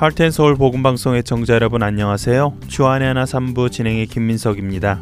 [0.00, 2.54] 하트앤서울 복음방송의 청자 여러분 안녕하세요.
[2.68, 4.98] 주안의 하나 3부 진행의 김민석입니다.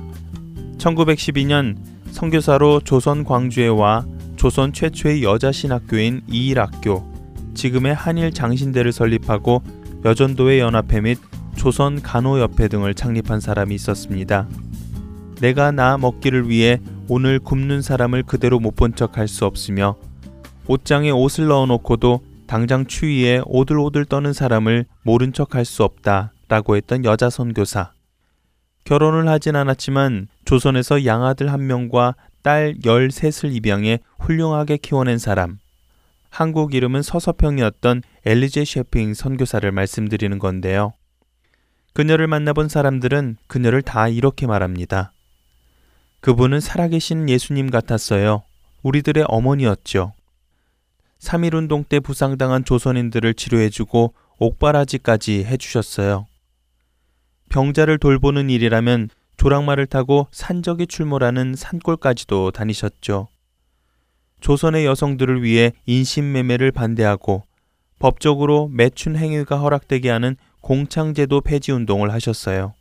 [0.79, 1.77] 1912년
[2.11, 4.05] 선교사로 조선 광주에 와
[4.35, 7.09] 조선 최초의 여자 신학교인 이일학교,
[7.55, 9.63] 지금의 한일 장신대를 설립하고
[10.05, 11.19] 여전도의 연합회 및
[11.55, 14.49] 조선 간호협회 등을 창립한 사람이 있었습니다.
[15.41, 19.95] 내가 나 먹기를 위해 오늘 굶는 사람을 그대로 못 본 척 할 수 없으며
[20.67, 27.05] 옷장에 옷을 넣어놓고도 당장 추위에 오들오들 떠는 사람을 모른 척 할 수 없다 라고 했던
[27.05, 27.93] 여자 선교사.
[28.85, 35.59] 결혼을 하진 않았지만 조선에서 양아들 한 명과 딸 13을 입양해 훌륭하게 키워낸 사람.
[36.31, 40.95] 한국 이름은 서서평이었던 엘리제 셰핑 선교사를 말씀드리는 건데요.
[41.93, 45.13] 그녀를 만나본 사람들은 그녀를 다 이렇게 말합니다.
[46.21, 48.43] 그분은 살아계신 예수님 같았어요.
[48.83, 50.15] 우리들의 어머니였죠.
[51.21, 56.27] 3.1운동 때 부상당한 조선인들을 치료해주고 옥바라지까지 해주셨어요.
[57.49, 63.29] 병자를 돌보는 일이라면 조랑말을 타고 산적이 출몰하는 산골까지도 다니셨죠.
[64.41, 67.43] 조선의 여성들을 위해 인신매매를 반대하고
[67.99, 72.75] 법적으로 매춘 행위가 허락되게 하는 공창제도 폐지 운동을 하셨어요.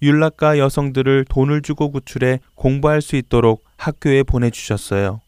[0.00, 5.20] 율락가 여성들을 돈을 주고 구출해 공부할 수 있도록 학교에 보내주셨어요.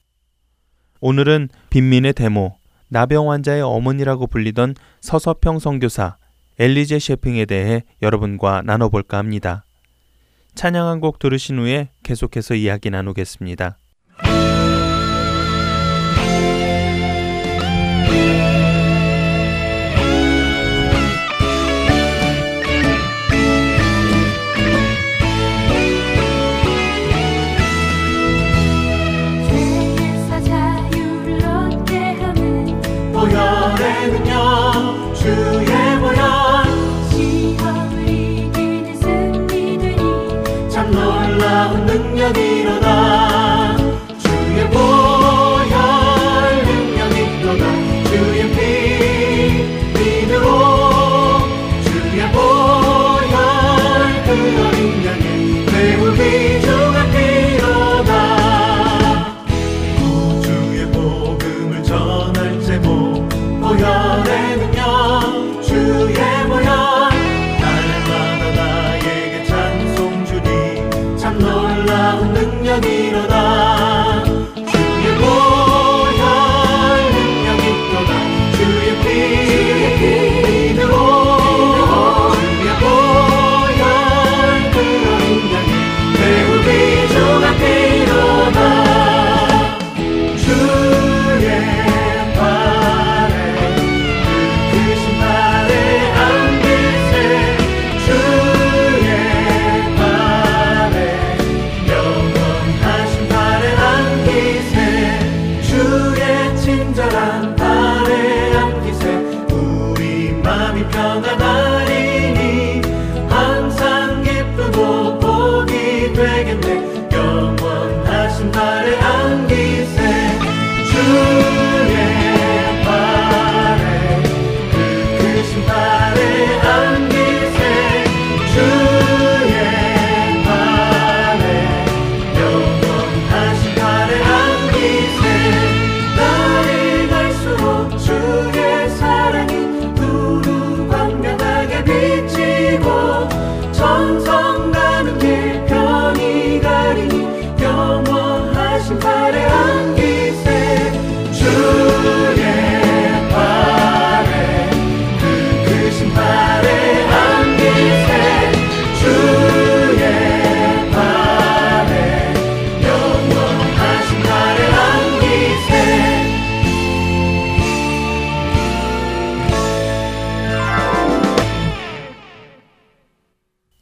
[1.01, 2.57] 오늘은 빈민의 데모,
[2.89, 6.17] 나병 환자의 어머니라고 불리던 서서평 선교사
[6.59, 9.65] 엘리제 셰핑에 대해 여러분과 나눠볼까 합니다.
[10.55, 13.79] 찬양 한 곡 들으신 후에 계속해서 이야기 나누겠습니다.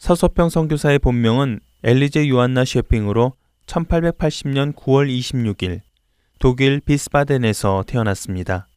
[0.09, 3.35] 서서평 선교사의 본명은 엘리제 요한나 셰핑으로
[3.67, 5.83] 1880년 9월 26일
[6.39, 8.69] 독일 비스바덴에서 태어났습니다.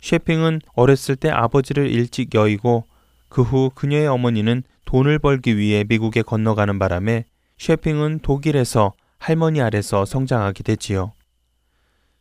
[0.00, 2.86] 셰핑은 어렸을 때 아버지를 일찍 여의고
[3.28, 7.26] 그 후 그녀의 어머니는 돈을 벌기 위해 미국에 건너가는 바람에
[7.58, 11.12] 셰핑은 독일에서 할머니 아래서 성장하게 되지요.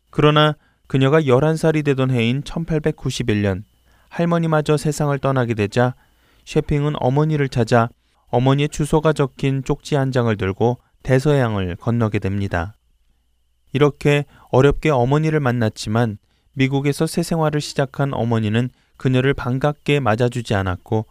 [0.09, 0.57] 그러나
[0.87, 3.63] 그녀가 11살이 되던 해인 1891년
[4.09, 5.95] 할머니마저 세상을 떠나게 되자
[6.43, 7.87] 셰핑은 어머니를 찾아
[8.27, 12.73] 어머니의 주소가 적힌 쪽지 한 장을 들고 대서양을 건너게 됩니다.
[13.73, 16.17] 이렇게 어렵게 어머니를 만났지만
[16.53, 21.05] 미국에서 새 생활을 시작한 어머니는 그녀를 반갑게 맞아주지 않았고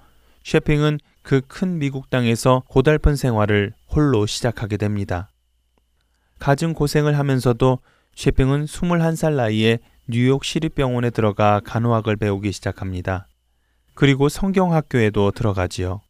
[0.44, 5.32] 쉐핑은 그 큰 미국 땅에서 고달픈 생활을 홀로 시작하게 됩니다.
[6.38, 7.80] 갖은 고생을 하면서도
[8.14, 9.78] 쉐핑은 21살 나이에
[10.08, 13.26] 뉴욕 시립병원에 들어가 간호학을 배우기 시작합니다.
[13.94, 16.00] 그리고 성경학교에도 들어가지요.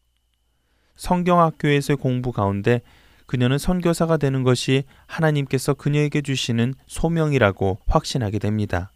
[0.96, 2.81] 성경학교에서 의 공부 가운데
[3.26, 8.93] 그녀는 선교사가 되는 것이 하나님께서 그녀에게 주시는 소명이라고 확신하게 됩니다.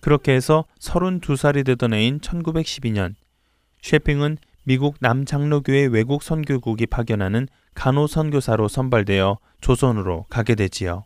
[0.00, 3.14] 그렇게 해서 32살이 되던 해인 1912년
[3.82, 11.04] 쉐핑은 미국 남장로교회 외국 선교국이 파견하는 간호 선교사로 선발되어 조선으로 가게 되지요.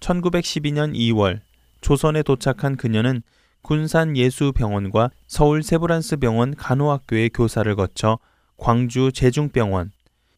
[0.00, 1.40] 1912년 2월
[1.80, 3.22] 조선에 도착한 그녀는
[3.62, 8.18] 군산 예수병원과 서울 세브란스 병원 간호학교의 교사를 거쳐
[8.62, 9.90] 광주 제중병원,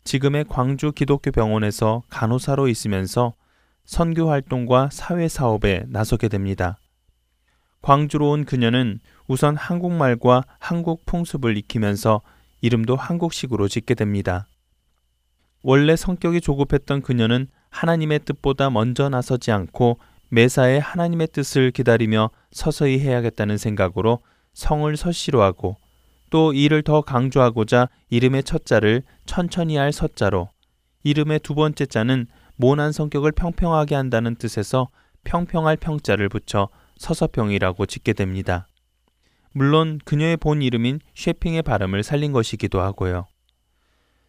[0.04, 3.34] 지금의 광주 기독교 병원에서 간호사로 있으면서
[3.84, 6.78] 선교 활동과 사회 사업에 나서게 됩니다.
[7.82, 8.98] 광주로 온 그녀는
[9.28, 12.22] 우선 한국말과 한국 풍습을 익히면서
[12.62, 14.46] 이름도 한국식으로 짓게 됩니다.
[15.60, 19.98] 원래 성격이 조급했던 그녀는 하나님의 뜻보다 먼저 나서지 않고
[20.30, 24.20] 매사에 하나님의 뜻을 기다리며 서서히 해야겠다는 생각으로
[24.54, 25.76] 성을 서시로 하고
[26.34, 30.50] 또 이를 더 강조하고자 이름의 첫 자를 천천히 할 서자로
[31.04, 32.26] 이름의 두 번째 자는
[32.56, 34.88] 모난 성격을 평평하게 한다는 뜻에서
[35.22, 38.66] 평평할 평자를 붙여 서서평이라고 짓게 됩니다.
[39.52, 43.28] 물론 그녀의 본 이름인 쉐핑의 발음을 살린 것이기도 하고요.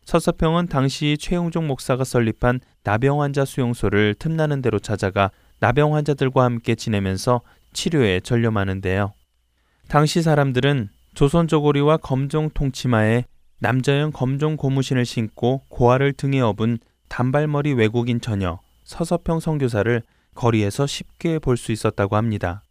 [0.03, 7.41] 서서평은 당시 최용종 목사가 설립한 나병 환자 수용소를 틈나는 대로 찾아가 나병 환자들과 함께 지내면서
[7.73, 9.11] 치료에 전념하는데요.
[9.87, 13.23] 당시 사람들은 조선 저고리와 검정 통치마에
[13.59, 16.77] 남자형 검정 고무신을 신고 고아를 등에 업은
[17.07, 20.03] 단발머리 외국인 처녀 서서평 선교사를
[20.35, 22.63] 거리에서 쉽게 볼 수 있었다고 합니다.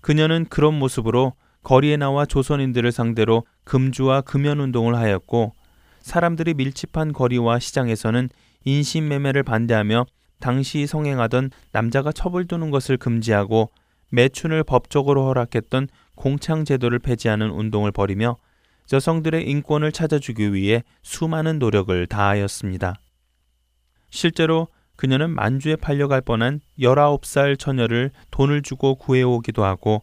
[0.00, 1.32] 그녀는 그런 모습으로
[1.64, 5.54] 거리에 나와 조선인들을 상대로 금주와 금연 운동을 하였고
[6.00, 8.28] 사람들이 밀집한 거리와 시장에서는
[8.64, 10.06] 인신매매를 반대하며
[10.38, 13.70] 당시 성행하던 남자가 첩을 두는 것을 금지하고
[14.10, 18.36] 매춘을 법적으로 허락했던 공창 제도를 폐지하는 운동을 벌이며
[18.92, 22.96] 여성들의 인권을 찾아주기 위해 수많은 노력을 다하였습니다.
[24.10, 24.66] 실제로
[24.96, 30.02] 그녀는 만주에 팔려갈 뻔한 19살 처녀를 돈을 주고 구해오기도 하고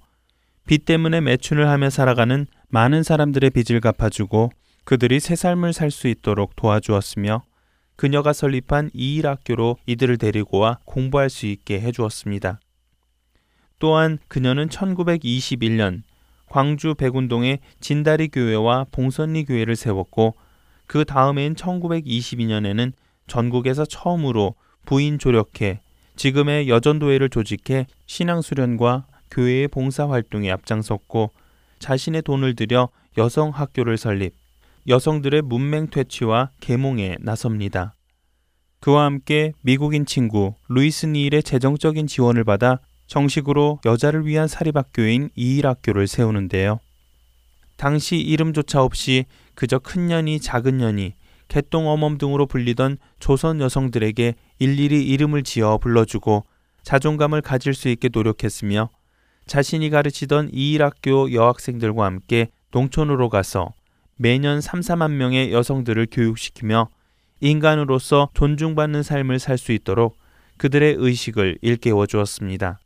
[0.66, 4.52] 빚 때문에 매춘을 하며 살아가는 많은 사람들의 빚을 갚아주고
[4.86, 7.44] 그들이 새 삶을 살 수 있도록 도와주었으며
[7.98, 12.60] 그녀가 설립한 이일학교로 이들을 데리고 와 공부할 수 있게 해주었습니다.
[13.80, 16.04] 또한 그녀는 1921년
[16.50, 20.36] 광주 백운동에 진다리 교회와 봉선리 교회를 세웠고
[20.88, 22.94] 그 다음해인 1922년에는
[23.28, 24.56] 전국에서 처음으로
[24.86, 25.82] 부인 조력회,
[26.16, 31.32] 지금의 여전도회를 조직해 신앙 수련과 교회의 봉사 활동에 앞장섰고
[31.80, 34.34] 자신의 돈을 들여 여성 학교를 설립,
[34.88, 37.96] 여성들의 문맹 퇴치와 계몽에 나섭니다.
[38.80, 46.80] 그와 함께 미국인 친구 루이스 니일의 재정적인 지원을 받아 정식으로 여자를 위한 사립학교인 이일학교를 세우는데요.
[47.78, 51.14] 당시 이름조차 없이 그저 큰 년이 작은 년이
[51.48, 56.46] 개똥 어멈 등으로 불리던 조선 여성들에게 일일이 이름을 지어 불러주고
[56.84, 58.90] 자존감을 가질 수 있게 노력했으며
[59.46, 63.74] 자신이 가르치던 이일학교 여학생들과 함께 농촌으로 가서
[64.18, 66.90] 매년 3, 4만 명의 여성들을 교육시키며
[67.42, 70.18] 인간으로서 존중받는 삶을 살 수 있도록
[70.58, 72.80] 그들의 의식을 일깨워 주었습니다.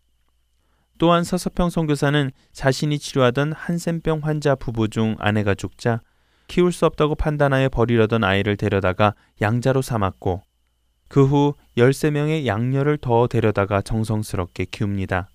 [0.99, 6.01] 또한 서서평 선교사는 자신이 치료하던 한센병 환자 부부 중 아내가 죽자
[6.47, 10.43] 키울 수 없다고 판단하여 버리려던 아이를 데려다가 양자로 삼았고
[11.07, 15.29] 그 후 13명의 양녀를 더 데려다가 정성스럽게 키웁니다.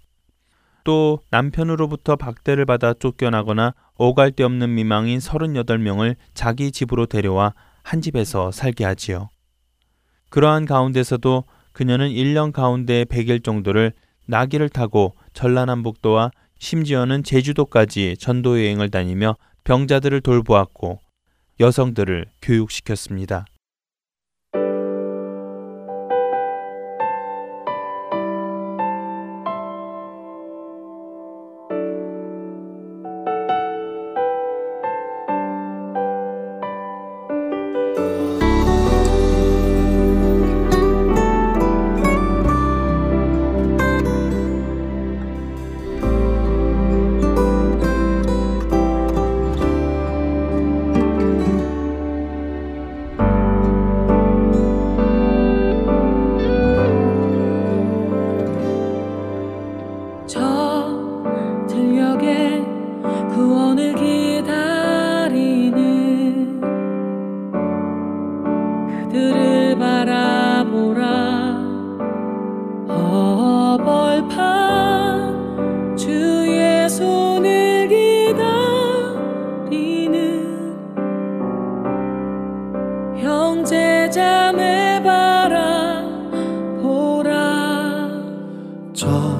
[0.85, 8.53] 또 남편으로부터 박대를 받아 쫓겨나거나 오갈 데 없는 미망인 38명을 자기 집으로 데려와 한 집에서
[8.53, 9.31] 살게 하지요.
[10.31, 13.93] 그러한 가운데서도 그녀는 1년 가운데 100일 정도를
[14.27, 21.01] 나귀를 타고 전라남북도와 심지어는 제주도까지 전도 여행을 다니며 병자들을 돌보았고
[21.61, 23.45] 여성들을 교육시켰습니다.
[88.95, 89.34] 找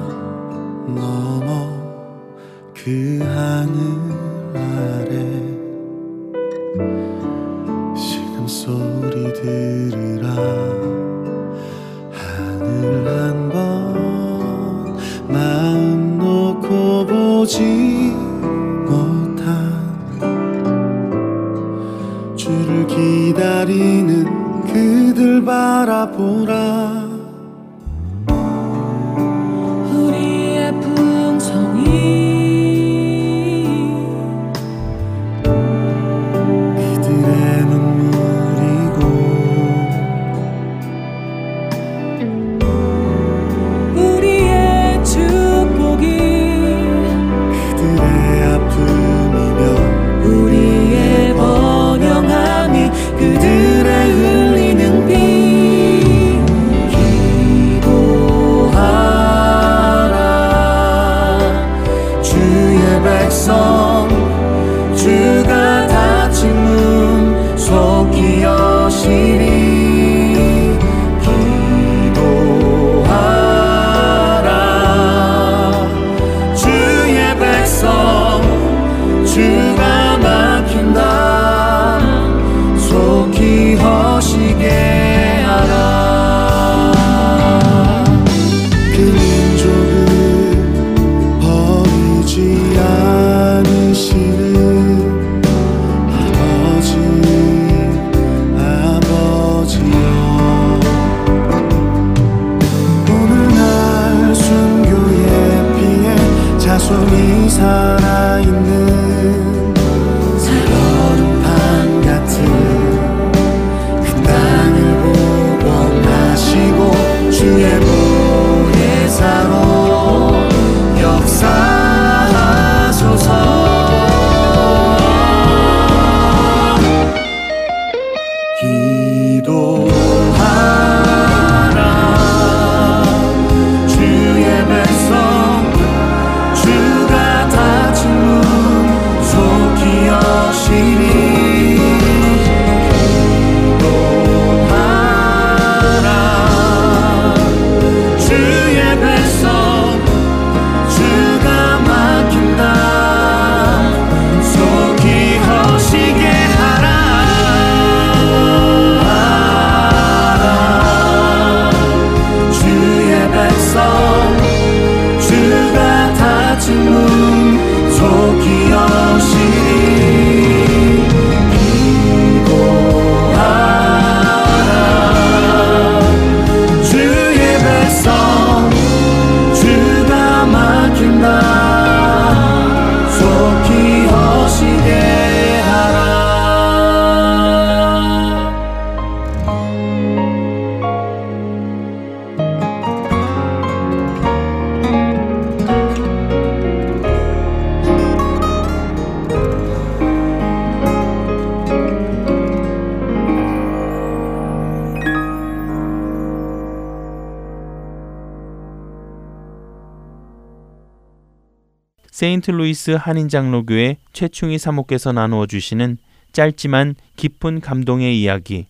[212.75, 215.97] 세인트루이스 한인장로교회 최충희 사모께서 나누어 주시는
[216.33, 218.67] 짧지만 깊은 감동의 이야기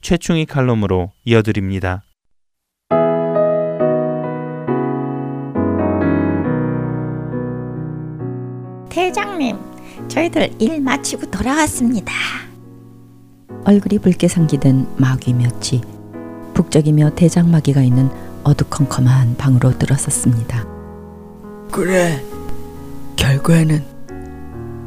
[0.00, 2.04] 최충희 칼럼으로 이어드립니다.
[8.88, 9.56] 대장님,
[10.08, 12.12] 저희들 일 마치고 돌아왔습니다.
[13.64, 15.82] 얼굴이 붉게 상기된 마귀 몇이
[16.54, 18.08] 북적이며 대장마귀가 있는
[18.44, 20.64] 어두컴컴한 방으로 들어섰습니다.
[21.70, 22.22] 그래,
[23.48, 23.82] 결과에는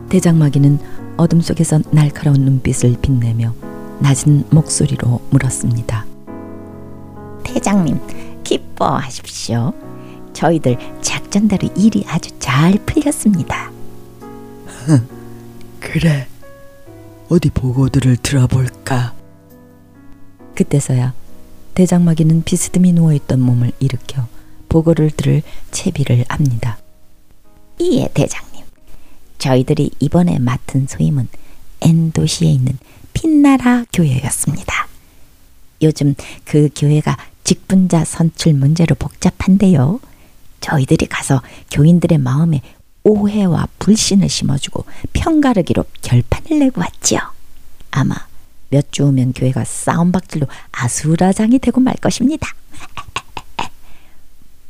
[0.10, 0.80] 대장마귀는
[1.18, 3.54] 어둠 속에서 날카로운 눈빛을 빛내며
[4.00, 6.06] 낮은 목소리로 물었습니다.
[7.44, 8.00] 대장님,
[8.44, 9.74] 기뻐하십시오.
[10.34, 13.72] 저희들 작전대로 일이 아주 잘 풀렸습니다.
[15.80, 16.28] 그래,
[17.30, 19.14] 어디 보고들을 들어볼까?
[20.56, 21.14] 그때서야
[21.74, 24.28] 대장마귀는 비스듬히 누워있던 몸을 일으켜
[24.70, 25.42] 보고를 들을
[25.72, 26.78] 채비를 합니다.
[27.80, 28.51] 이에 대장님,
[29.42, 31.28] 저희들이 이번에 맡은 소임은
[31.82, 32.78] 엔도시에 있는
[33.12, 34.88] 핀나라 교회였습니다.
[35.82, 36.14] 요즘
[36.46, 40.00] 그 교회가 직분자 선출 문제로 복잡한데요.
[40.60, 42.62] 저희들이 가서 교인들의 마음에
[43.04, 47.20] 오해와 불신을 심어주고 평가르기로 결판을 내고 왔지요.
[47.90, 48.14] 아마
[48.70, 52.48] 몇 주 후면 교회가 싸움박질로 아수라장이 되고 말 것입니다.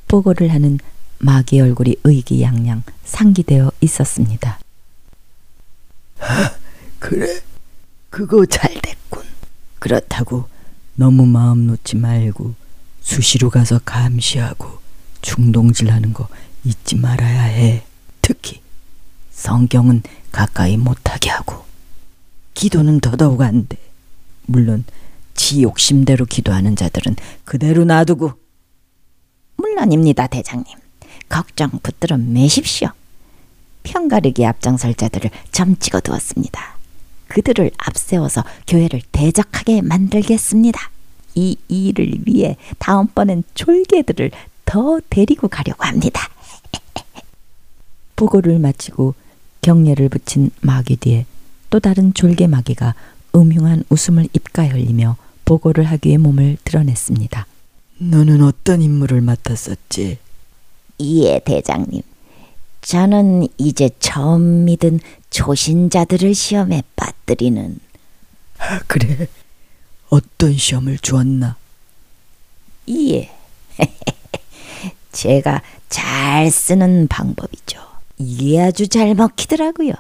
[0.08, 0.80] 보고를 하는
[1.20, 4.61] 마귀 얼굴이 의기양양 상기되어 있었습니다.
[7.00, 7.42] 그래,
[8.10, 9.24] 그거 잘 됐군.
[9.80, 10.48] 그렇다고
[10.96, 12.54] 너무 마음 놓지 말고
[13.02, 14.80] 수시로 가서 감시하고
[15.22, 16.28] 중동질하는 거
[16.64, 17.84] 잊지 말아야 해.
[18.22, 18.62] 특히
[19.32, 21.66] 성경은 가까이 못하게 하고
[22.54, 23.78] 기도는 더더욱 안 돼.
[24.46, 24.84] 물론
[25.34, 28.34] 지 욕심대로 기도하는 자들은 그대로 놔두고
[29.58, 30.78] 물론입니다, 대장님.
[31.30, 32.90] 걱정 붙들어 매십시오.
[33.84, 36.78] 편가르기 앞장설 자들을 점 찍어 두었습니다.
[37.28, 40.80] 그들을 앞세워서 교회를 대적하게 만들겠습니다.
[41.36, 44.32] 이 일을 위해 다음번엔 졸개들을
[44.66, 46.30] 더 데리고 가려고 합니다.
[48.16, 49.16] 보고를 마치고
[49.62, 51.26] 경례를 붙인 마귀 뒤에
[51.70, 52.96] 또 다른 졸개 마귀가
[53.34, 57.48] 음흉한 웃음을 입가에 흘리며 보고를 하기 위해 몸을 드러냈습니다.
[58.00, 60.18] 너는 어떤 임무를 맡았었지?
[60.98, 62.02] 이에 대장님,
[62.82, 67.80] 저는 이제 처음 믿은 초신자들을 시험에 빠뜨리는
[68.60, 69.28] 아, 그래.
[70.10, 71.56] 어떤 시험을 주었나?
[72.86, 73.32] 이에
[75.12, 77.80] 제가 잘 쓰는 방법이죠.
[78.18, 79.94] 이게 아주 잘 먹히더라고요.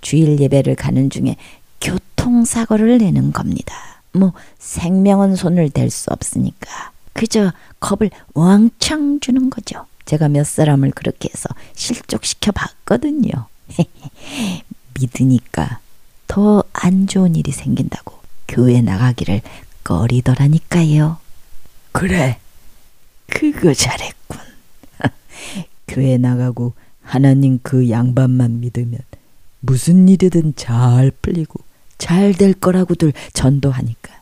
[0.00, 1.36] 주일 예배를 가는 중에
[1.80, 3.74] 교통사고를 내는 겁니다.
[4.12, 9.86] 뭐 생명은 손을 댈 수 없으니까 그저 겁을 왕창 주는 거죠.
[10.04, 13.46] 제가 몇 사람을 그렇게 해서 실족시켜 봤거든요.
[15.00, 15.80] 믿으니까
[16.26, 19.40] 더 안 좋은 일이 생긴다고 교회 나가기를
[19.84, 21.18] 꺼리더라니까요.
[21.92, 22.38] 그래.
[23.28, 24.38] 그거 잘했군.
[25.88, 28.98] 교회 나가고 하나님 그 양반만 믿으면
[29.60, 31.60] 무슨 일이든 잘 풀리고
[31.98, 34.12] 잘 될 거라고들 전도하니까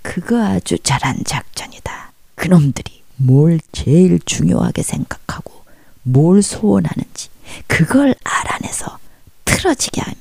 [0.00, 2.12] 그거 아주 잘한 작전이다.
[2.36, 5.64] 그놈들이 뭘 제일 중요하게 생각하고
[6.02, 7.28] 뭘 소원하는지
[7.66, 8.98] 그걸 알아내서
[9.44, 10.16] 틀어지게 하면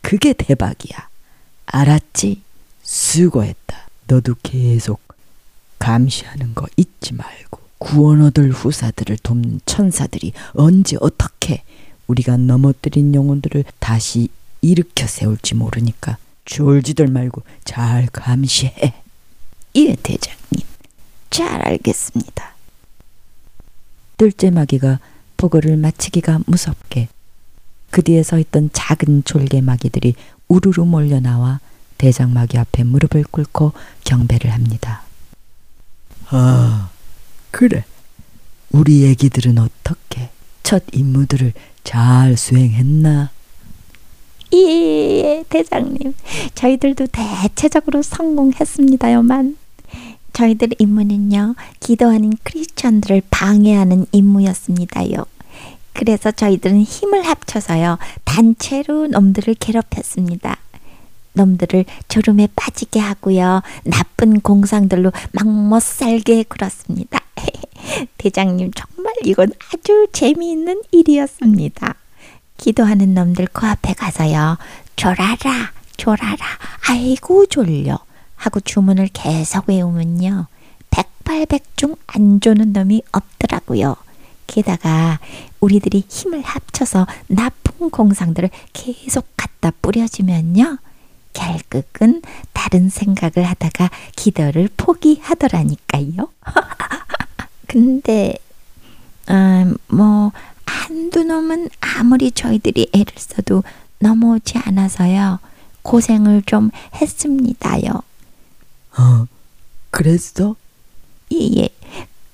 [0.00, 1.08] 그게 대박이야.
[1.66, 2.42] 알았지?
[2.82, 3.88] 수고했다.
[4.08, 5.00] 너도 계속
[5.78, 11.62] 감시하는 거 잊지 말고 구원 얻을 후사들을 돕는 천사들이 언제 어떻게
[12.06, 14.28] 우리가 넘어뜨린 영혼들을 다시
[14.60, 18.94] 일으켜 세울지 모르니까 졸지들 말고 잘 감시해.
[19.76, 20.71] 예, 대장님.
[21.32, 22.52] 잘 알겠습니다.
[24.18, 25.00] 둘째 마귀가
[25.38, 27.08] 보고를 마치기가 무섭게
[27.90, 30.14] 그 뒤에 서 있던 작은 졸개 마귀들이
[30.46, 31.58] 우르르 몰려 나와
[31.98, 33.72] 대장 마귀 앞에 무릎을 꿇고
[34.04, 35.02] 경배를 합니다.
[36.28, 36.90] 아,
[37.50, 37.84] 그래.
[38.70, 40.30] 우리 애기들은 어떻게
[40.62, 43.30] 첫 임무들을 잘 수행했나?
[44.54, 46.14] 예, 대장님.
[46.54, 49.56] 저희들도 대체적으로 성공했습니다요만.
[50.32, 55.24] 저희들 임무는요, 기도하는 크리스천들을 방해하는 임무였습니다요.
[55.92, 60.56] 그래서 저희들은 힘을 합쳐서요, 단체로 놈들을 괴롭혔습니다.
[61.34, 67.20] 놈들을 졸음에 빠지게 하고요, 나쁜 공상들로 막 못 살게 굴었습니다.
[68.18, 71.94] 대장님, 정말 이건 아주 재미있는 일이었습니다.
[72.56, 74.56] 기도하는 놈들 코앞에 가서요,
[74.96, 76.36] 졸아라, 졸아라,
[76.88, 77.98] 아이고 졸려.
[78.42, 80.46] 하고 주문을 계속 외우면요.
[80.90, 83.96] 백발백 중 안 조는 놈이 없더라고요.
[84.46, 85.18] 게다가
[85.60, 90.78] 우리들이 힘을 합쳐서 나쁜 공상들을 계속 갖다 뿌려주면요.
[91.32, 92.20] 결국은
[92.52, 96.28] 다른 생각을 하다가 기도를 포기하더라니까요.
[97.66, 98.34] 근데
[99.30, 100.32] 음, 뭐
[100.66, 103.62] 한두 놈은 아무리 저희들이 애를 써도
[104.00, 105.38] 넘어오지 않아서요.
[105.82, 108.02] 고생을 좀 했습니다요.
[108.98, 109.26] 어,
[109.90, 110.56] 그랬어?
[111.32, 111.68] 예, 예.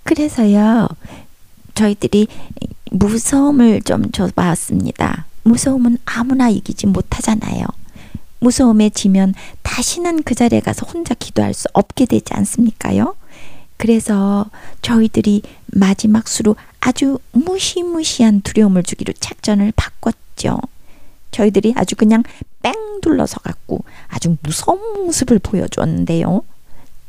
[0.05, 0.89] 그래서요,
[1.75, 2.27] 저희들이
[2.91, 5.27] 무서움을 좀 줘봤습니다.
[5.45, 7.65] 무서움은 아무나 이기지 못하잖아요.
[8.41, 13.15] 무서움에 지면 다시는 그 자리에 가서 혼자 기도할 수 없게 되지 않습니까요?
[13.77, 14.47] 그래서
[14.83, 20.59] 저희들이 마지막 수로 아주 무시무시한 두려움을 주기로 작전을 바꿨죠.
[21.31, 22.23] 저희들이 아주 그냥
[22.63, 26.43] 뺑 둘러서 갖고 아주 무서운 모습을 보여줬는데요.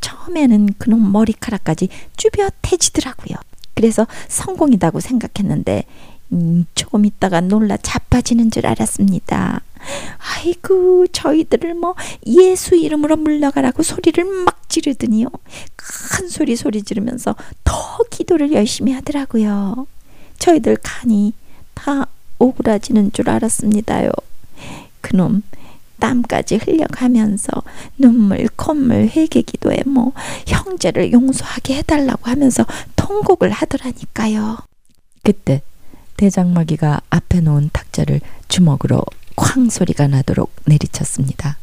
[0.02, 3.38] 처음에는 그놈 머리카락까지 쭈뼛해지더라고요.
[3.74, 5.86] 그래서 성공이다고 생각했는데
[6.32, 9.62] 음, 조금 있다가 놀라 자빠지는 줄 알았습니다.
[10.18, 11.96] 아이고 저희들을 뭐
[12.28, 15.28] 예수 이름으로 물러가라고 소리를 막 지르더니요.
[15.76, 19.88] 큰 소리 소리 지르면서 더 기도를 열심히 하더라고요.
[20.38, 21.34] 저희들 간이
[21.74, 22.08] 다
[22.40, 24.10] 오그라지는 줄 알았습니다요.
[25.02, 25.44] 그놈
[26.00, 27.52] 땀까지 흘려가면서
[27.98, 30.14] 눈물, 콧물, 회개 기도에 뭐
[30.48, 34.58] 형제를 용서하게 해달라고 하면서 통곡을 하더라니까요.
[35.24, 35.62] 그때
[36.18, 39.04] 대장마귀가 앞에 놓은 탁자를 주먹으로
[39.36, 41.58] 쾅 소리가 나도록 내리쳤습니다.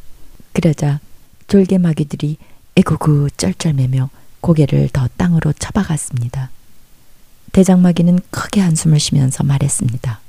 [0.53, 0.99] 그러자
[1.47, 2.37] 졸개마귀들이
[2.75, 4.09] 애구구 쩔쩔매며
[4.41, 6.49] 고개를 더 땅으로 쳐박았습니다.
[7.51, 10.19] 대장마귀는 크게 한숨을 쉬면서 말했습니다.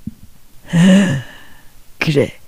[1.98, 2.38] 그래.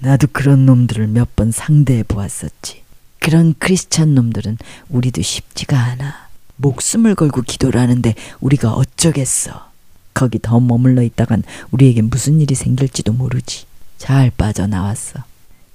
[0.00, 2.82] 나도 그런 놈들을 몇 번 상대해 보았었지.
[3.20, 4.58] 그런 크리스찬 놈들은
[4.90, 6.28] 우리도 쉽지가 않아.
[6.56, 9.70] 목숨을 걸고 기도를 하는데 우리가 어쩌겠어.
[10.12, 13.64] 거기 더 머물러 있다간 우리에게 무슨 일이 생길지도 모르지.
[13.98, 15.24] 잘 빠져나왔어.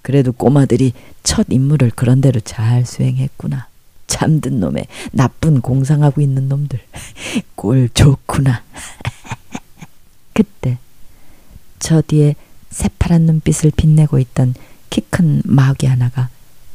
[0.01, 3.67] 그래도 꼬마들이 첫 임무를 그런대로 잘 수행했구나.
[4.07, 6.79] 잠든 놈에 나쁜 공상하고 있는 놈들.
[7.55, 8.63] 꼴 좋구나.
[10.33, 10.77] 그때
[11.79, 12.35] 저 뒤에
[12.69, 14.53] 새파란 눈빛을 빛내고 있던
[14.89, 16.29] 키 큰 마귀 하나가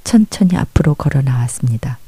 [0.04, 1.98] 천천히 앞으로 걸어 나왔습니다.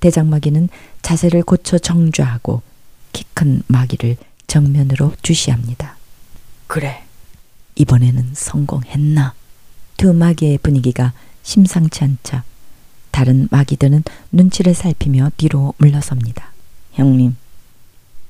[0.00, 0.68] 대장마귀는
[1.02, 2.62] 자세를 고쳐 정좌하고
[3.12, 5.96] 키 큰 마귀를 정면으로 주시합니다.
[6.66, 7.02] 그래.
[7.76, 9.34] 이번에는 성공했나?
[9.96, 12.44] 두 마귀의 분위기가 심상치 않자
[13.10, 16.52] 다른 마귀들은 눈치를 살피며 뒤로 물러섭니다.
[16.92, 17.36] 형님,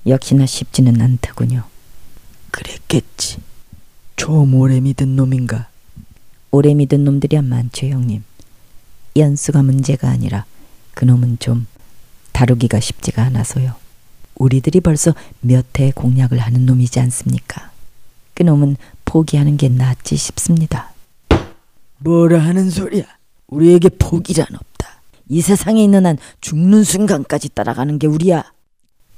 [0.07, 1.65] 역시나 쉽지는 않더군요.
[2.51, 3.39] 그랬겠지.
[4.17, 5.69] 좀 오래 믿은 놈인가?
[6.51, 8.23] 오래 믿은 놈들이야 많죠, 형님.
[9.17, 10.45] 연수가 문제가 아니라
[10.95, 11.67] 그놈은 좀
[12.33, 13.75] 다루기가 쉽지가 않아서요.
[14.37, 17.71] 우리들이 벌써 몇 해 공략을 하는 놈이지 않습니까?
[18.35, 20.93] 그놈은 포기하는 게 낫지 싶습니다.
[21.99, 23.05] 뭐라 하는 소리야?
[23.47, 25.01] 우리에게 포기란 없다.
[25.29, 28.45] 이 세상에 있는 한 죽는 순간까지 따라가는 게 우리야.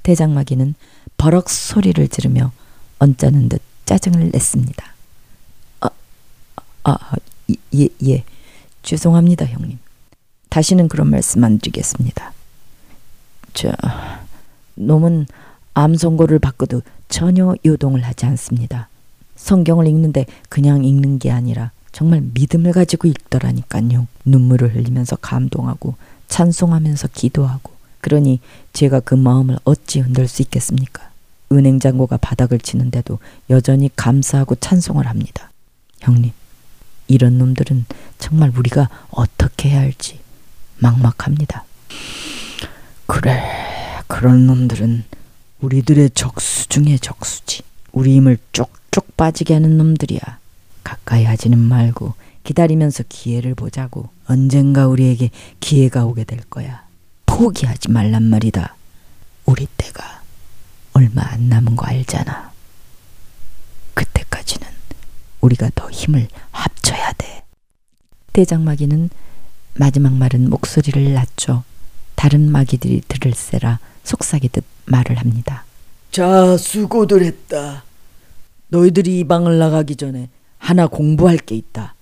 [0.02, 0.74] 대장마귀는
[1.16, 2.52] 버럭 소리를 지르며
[2.98, 4.84] 언짢은 듯 짜증을 냈습니다.
[5.80, 5.90] 아,
[6.84, 6.98] 아,
[7.74, 8.24] 예, 예.
[8.82, 9.78] 죄송합니다, 형님.
[10.50, 12.32] 다시는 그런 말씀 안 드리겠습니다.
[13.54, 13.72] 저,
[14.74, 15.26] 놈은
[15.74, 18.88] 암 선고를 받고도 전혀 요동을 하지 않습니다.
[19.36, 24.06] 성경을 읽는데 그냥 읽는 게 아니라 정말 믿음을 가지고 읽더라니까요.
[24.24, 25.94] 눈물을 흘리면서 감동하고
[26.28, 28.40] 찬송하면서 기도하고 그러니
[28.72, 31.05] 제가 그 마음을 어찌 흔들 수 있겠습니까?
[31.52, 33.18] 은행 잔고가 바닥을 치는데도
[33.50, 35.50] 여전히 감사하고 찬송을 합니다.
[36.00, 36.32] 형님,
[37.08, 37.86] 이런 놈들은
[38.18, 40.20] 정말 우리가 어떻게 해야 할지
[40.78, 41.64] 막막합니다.
[43.06, 43.42] 그래,
[44.06, 45.04] 그런 놈들은
[45.60, 47.62] 우리들의 적수 중에 적수지.
[47.92, 50.20] 우리 힘을 쪽쪽 빠지게 하는 놈들이야.
[50.84, 54.10] 가까이 하지는 말고 기다리면서 기회를 보자고.
[54.26, 55.30] 언젠가 우리에게
[55.60, 56.84] 기회가 오게 될 거야.
[57.24, 58.76] 포기하지 말란 말이다.
[59.46, 60.22] 우리 때가
[60.96, 62.52] 얼마 안 남은 거 알잖아.
[63.92, 64.66] 그때까지는
[65.42, 67.42] 우리가 더 힘을 합쳐야 돼.
[68.32, 69.10] 대장마귀는
[69.74, 71.64] 마지막 말은 목소리를 낮춰
[72.14, 75.64] 다른 마귀들이 들을세라 속삭이듯 말을 합니다.
[76.10, 77.84] 자, 수고들 했다.
[78.68, 81.94] 너희들이 이 방을 나가기 전에 하나 공부할 게 있다.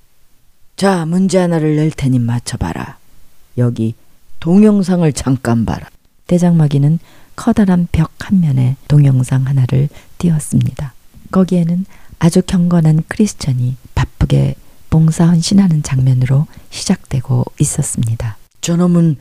[0.76, 2.98] 자, 문제 하나를 낼 테니 맞춰봐라.
[3.58, 3.96] 여기
[4.38, 5.88] 동영상을 잠깐 봐라.
[6.28, 7.00] 대장마귀는
[7.36, 10.94] 커다란 벽 한 면에 동영상 하나를 띄웠습니다.
[11.30, 11.84] 거기에는
[12.18, 14.54] 아주 경건한 크리스천이 바쁘게
[14.88, 18.38] 봉사 헌신하는 장면으로 시작되고 있었습니다.
[18.62, 19.16] 저놈은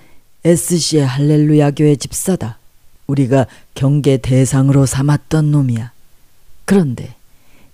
[0.46, 2.60] SC의 할렐루야 교회 집사다.
[3.08, 3.46] 우리가
[3.76, 5.92] 경계 대상으로 삼았던 놈이야.
[6.64, 7.16] 그런데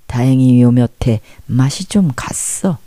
[0.08, 2.80] 다행히 요몇 해 맛이 좀 갔어.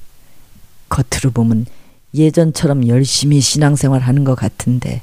[0.88, 1.66] 겉으로 보면
[2.12, 5.00] 예전처럼 열심히 신앙생활 하는 것 같은데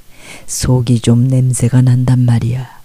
[0.47, 2.79] 속이 좀 냄새가 난단 말이야.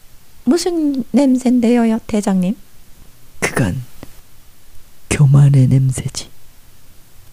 [0.45, 2.57] 무슨 냄새인데요, 대장님?
[3.41, 3.83] 그건
[5.11, 6.29] 교만의 냄새지.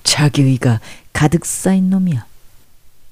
[0.03, 0.79] 자기의가
[1.13, 2.25] 가득 쌓인 놈이야.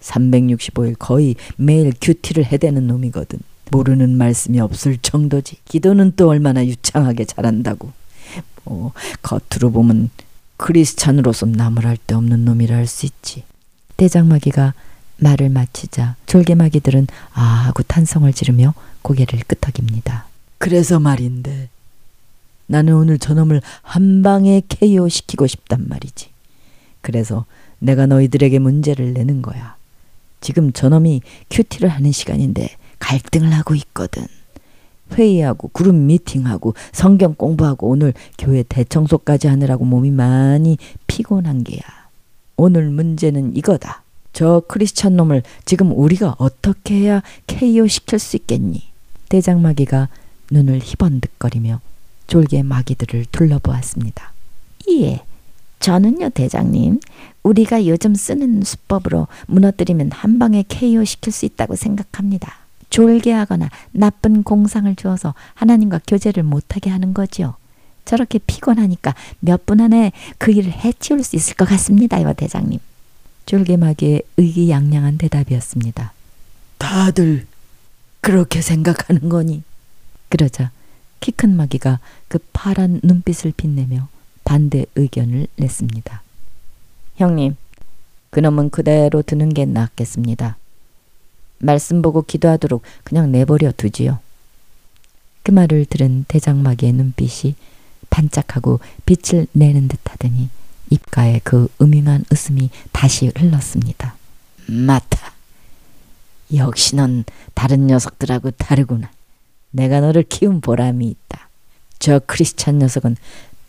[0.01, 3.39] 365일 거의 매일 큐티를 해대는 놈이거든.
[3.71, 5.57] 모르는 말씀이 없을 정도지.
[5.65, 7.91] 기도는 또 얼마나 유창하게 잘한다고.
[8.63, 10.09] 뭐 겉으로 보면
[10.57, 13.43] 크리스찬으로서 나무랄 데 없는 놈이라 할 수 있지.
[13.97, 14.73] 대장마귀가
[15.19, 20.25] 말을 마치자 졸개마귀들은 아 하고 탄성을 지르며 고개를 끄덕입니다.
[20.57, 21.69] 그래서 말인데
[22.67, 26.29] 나는 오늘 저놈을 한 방에 KO 시키고 싶단 말이지.
[27.01, 27.45] 그래서
[27.79, 29.75] 내가 너희들에게 문제를 내는 거야.
[30.41, 34.25] 지금 저놈이 큐티를 하는 시간인데 갈등을 하고 있거든.
[35.13, 40.77] 회의하고 그룹 미팅하고 성경 공부하고 오늘 교회 대청소까지 하느라고 몸이 많이
[41.07, 41.81] 피곤한 게야.
[42.57, 44.03] 오늘 문제는 이거다.
[44.33, 48.83] 저 크리스천 놈을 지금 우리가 어떻게 해야 KO 시킬 수 있겠니?
[49.29, 50.07] 대장마귀가
[50.51, 51.81] 눈을 희번득거리며
[52.27, 54.31] 졸개 마귀들을 둘러보았습니다.
[54.91, 55.21] 예,
[55.79, 56.99] 저는요 대장님,
[57.43, 62.53] 우리가 요즘 쓰는 수법으로 무너뜨리면 한 방에 KO 시킬 수 있다고 생각합니다.
[62.89, 67.55] 졸개하거나 나쁜 공상을 주어서 하나님과 교제를 못하게 하는 거지요.
[68.05, 72.79] 저렇게 피곤하니까 몇 분 안에 그 일을 해치울 수 있을 것 같습니다요, 대장님.
[73.49, 76.13] 졸개마귀의 의기양양한 대답이었습니다.
[76.77, 77.47] 다들
[78.21, 79.63] 그렇게 생각하는 거니?
[80.29, 80.69] 그러자
[81.19, 84.07] 키 큰 마귀가 그 파란 눈빛을 빛내며
[84.45, 86.21] 반대 의견을 냈습니다.
[87.15, 87.55] 형님,
[88.29, 90.57] 그놈은 그대로 두는 게 낫겠습니다.
[91.57, 94.19] 말씀 보고 기도하도록 그냥 내버려 두지요.
[95.41, 97.55] 그 말을 들은 대장마귀의 눈빛이
[98.11, 100.49] 반짝하고 빛을 내는 듯 하더니
[100.89, 104.15] 입가에 그 음흉한 웃음이 다시 흘렀습니다.
[104.67, 105.33] 맞다.
[106.53, 107.23] 역시 넌
[107.53, 109.09] 다른 녀석들하고 다르구나.
[109.71, 111.49] 내가 너를 키운 보람이 있다.
[111.99, 113.17] 저 크리스찬 녀석은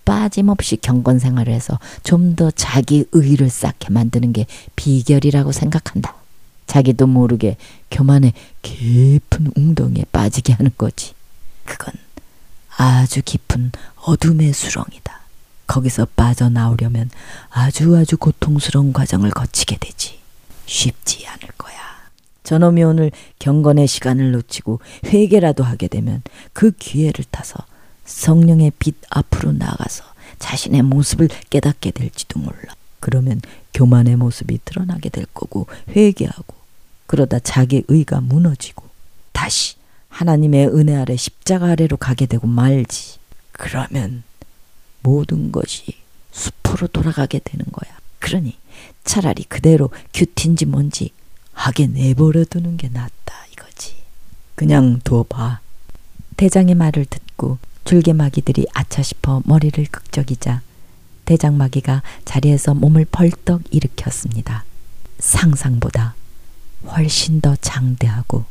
[0.05, 6.15] 빠짐없이 경건 생활을 해서 좀 더 자기 의를 쌓게 만드는 게 비결이라고 생각한다.
[6.67, 7.57] 자기도 모르게
[7.91, 11.13] 교만의 깊은 웅덩이에 빠지게 하는 거지.
[11.65, 11.93] 그건
[12.77, 15.20] 아주 깊은 어둠의 수렁이다.
[15.71, 17.11] 거기서 빠져나오려면
[17.49, 20.19] 아주 아주 고통스러운 과정을 거치게 되지.
[20.67, 21.79] 쉽지 않을 거야.
[22.43, 27.55] 저놈이 오늘 경건의 시간을 놓치고 회개라도 하게 되면 그 기회를 타서
[28.05, 30.03] 성령의 빛 앞으로 나가서
[30.41, 32.75] 자신의 모습을 깨닫게 될지도 몰라.
[32.99, 33.41] 그러면
[33.73, 36.57] 교만의 모습이 드러나게 될 거고 회개하고
[37.07, 38.89] 그러다 자기 의가 무너지고
[39.31, 39.77] 다시
[40.09, 43.19] 하나님의 은혜 아래 십자가 아래로 가게 되고 말지.
[43.53, 44.25] 그러면
[45.03, 45.97] 모든 것이
[46.33, 47.99] 숲으로 돌아가게 되는 거야.
[48.19, 48.57] 그러니
[49.05, 51.11] 차라리 그대로 큐티인지 뭔지
[51.53, 53.97] 하게 내버려 두는 게 낫다 이거지.
[54.55, 55.61] 그냥 둬봐.
[56.37, 60.63] 대장의 말을 듣고 줄개마귀들이 아차 싶어 머리를 극적이자
[61.25, 64.65] 대장마귀가 자리에서 몸을 벌떡 일으켰습니다.
[65.19, 66.15] 상상보다
[66.87, 68.45] 훨씬 더 장대하고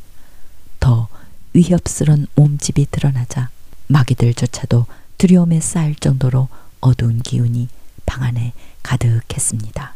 [0.78, 1.08] 더
[1.52, 3.50] 위협스런 몸집이 드러나자
[3.88, 4.86] 마귀들조차도
[5.20, 6.48] 두려움에 쌓일 정도로
[6.80, 7.68] 어두운 기운이
[8.06, 9.92] 방 안에 가득했습니다.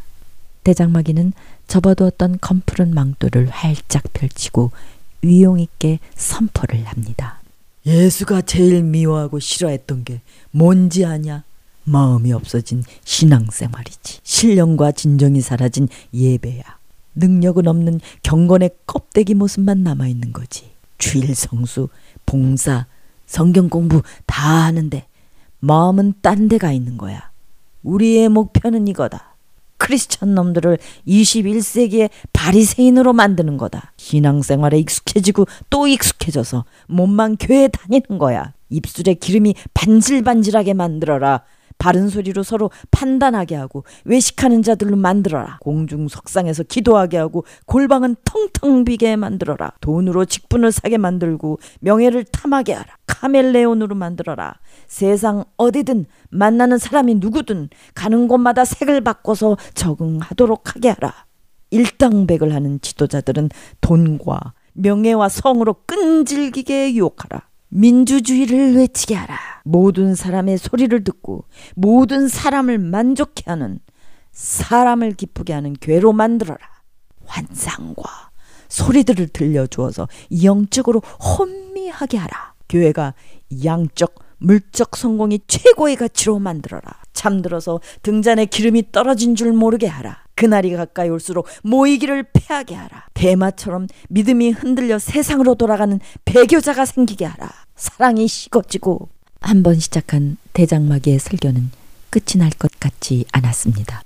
[0.63, 1.33] 대장마귀는
[1.67, 4.69] 접어두었던 검푸른 망토를 활짝 펼치고
[5.23, 7.41] 위용 있게 선포를 합니다.
[7.87, 11.43] 예수가 제일 미워하고 싫어했던 게 뭔지 아냐?
[11.85, 14.19] 마음이 없어진 신앙생활이지.
[14.21, 16.61] 신령과 진정이 사라진 예배야.
[17.15, 20.69] 능력은 없는 경건의 껍데기 모습만 남아있는 거지.
[20.99, 21.89] 주일 성수,
[22.27, 22.85] 봉사,
[23.25, 25.07] 성경 공부 다 하는데
[25.59, 27.31] 마음은 딴 데가 있는 거야.
[27.83, 29.35] 우리의 목표는 이거다.
[29.77, 33.93] 크리스천 놈들을 21세기의 바리새인으로 만드는 거다.
[33.97, 38.53] 신앙생활에 익숙해지고 또 익숙해져서 몸만 교회 다니는 거야.
[38.69, 41.43] 입술에 기름이 반질반질하게 만들어라.
[41.77, 45.59] 바른 소리로 서로 판단하게 하고 외식하는 자들로 만들어라.
[45.61, 49.73] 공중 석상에서 기도하게 하고 골방은 텅텅 비게 만들어라.
[49.81, 52.85] 돈으로 직분을 사게 만들고 명예를 탐하게 하라.
[53.07, 54.55] 카멜레온으로 만들어라.
[54.87, 61.25] 세상 어디든 만나는 사람이 누구든 가는 곳마다 색을 바꿔서 적응하도록 하게 하라.
[61.71, 63.49] 일당백을 하는 지도자들은
[63.81, 67.41] 돈과 명예와 성으로 끈질기게 유혹하라.
[67.75, 69.37] 민주주의를 외치게 하라.
[69.65, 73.79] 모든 사람의 소리를 듣고 모든 사람을 만족해 하는
[74.31, 76.59] 사람을 기쁘게 하는 괴로 만들어라.
[77.25, 78.31] 환상과
[78.69, 80.07] 소리들을 들려주어서
[80.43, 82.53] 영적으로 혼미하게 하라.
[82.69, 83.13] 교회가
[83.63, 86.83] 양적 물적 성공이 최고의 가치로 만들어라.
[87.13, 90.23] 잠들어서 등잔에 기름이 떨어진 줄 모르게 하라.
[90.35, 93.05] 그날이 가까이 올수록 모이기를 패하게 하라.
[93.13, 97.64] 대마처럼 믿음이 흔들려 세상으로 돌아가는 배교자가 생기게 하라.
[97.75, 99.09] 사랑이 식어지고
[99.41, 101.71] 한번 시작한 대장마귀의 설교는
[102.09, 104.03] 끝이 날 것 같지 않았습니다.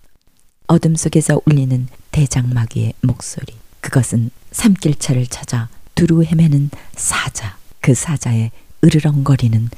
[0.67, 3.53] 어둠 속에서 울리는 대장마귀의 목소리.
[3.79, 7.57] 그것은 삼길차를 찾아 두루 헤매는 사자.
[7.81, 8.51] 그 사자의
[8.83, 9.69] 으르렁거리는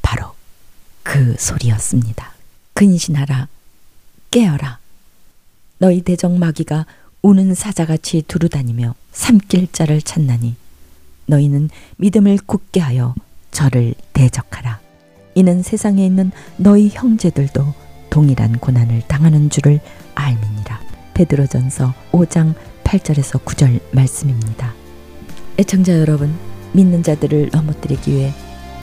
[0.00, 0.34] 바로
[1.02, 2.32] 그 소리였습니다.
[2.74, 3.48] 근신하라,
[4.30, 4.78] 깨어라.
[5.78, 6.86] 너희 대적 마귀가
[7.22, 10.54] 우는 사자같이 두루 다니며 삼킬자를 찾나니
[11.26, 13.14] 너희는 믿음을 굳게 하여
[13.52, 14.80] 저를 대적하라.
[15.34, 17.64] 이는 세상에 있는 너희 형제들도
[18.10, 19.80] 동일한 고난을 당하는 줄을
[20.14, 20.80] 알미니라.
[21.14, 24.74] 베드로전서 5장 8절에서 9절 말씀입니다.
[25.58, 26.34] 애청자 여러분,
[26.72, 28.32] 믿는 자들을 넘어뜨리기 위해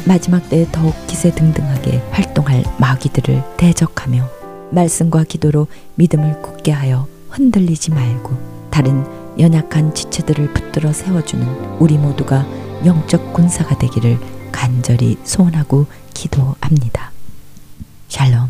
[0.06, 4.30] 마지막 때에 더욱 기세 등등하게 활동할 마귀들을 대적하며
[4.72, 9.04] 말씀과 기도로 믿음을 굳게 하여 흔들리지 말고 다른
[9.40, 12.46] 연약한 지체들을 붙들어 세워주는 우리 모두가
[12.86, 14.18] 영적 군사가 되기를
[14.52, 17.12] 간절히 소원하고 기도합니다.
[18.10, 18.50] 샬롬.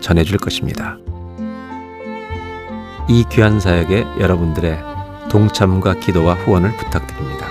[0.00, 0.98] 전해줄 것입니다.
[3.08, 4.78] 이 귀한 사역에 여러분들의
[5.30, 7.46] 동참과 기도와 후원을 부탁드립니다.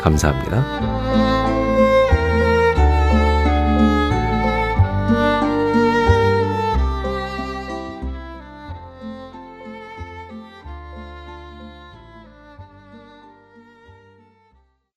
[0.00, 0.96] 감사합니다.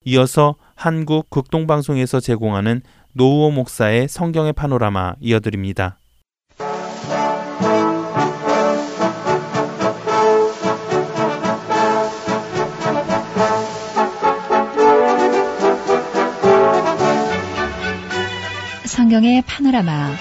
[0.04, 2.82] 이어서 한국 극동방송에서 제공하는
[3.12, 5.99] 노우호 목사의 성경의 파노라마 이어드립니다.
[19.10, 20.14] 성경의 파노라마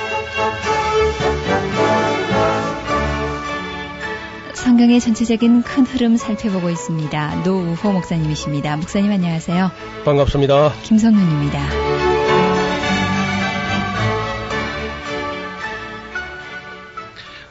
[4.56, 7.44] 성경의 전체적인 큰 흐름 살펴보고 있습니다.
[7.44, 8.78] 노우호 목사님이십니다.
[8.78, 9.70] 목사님 안녕하세요.
[10.06, 10.74] 반갑습니다.
[10.82, 11.70] 김성윤입니다.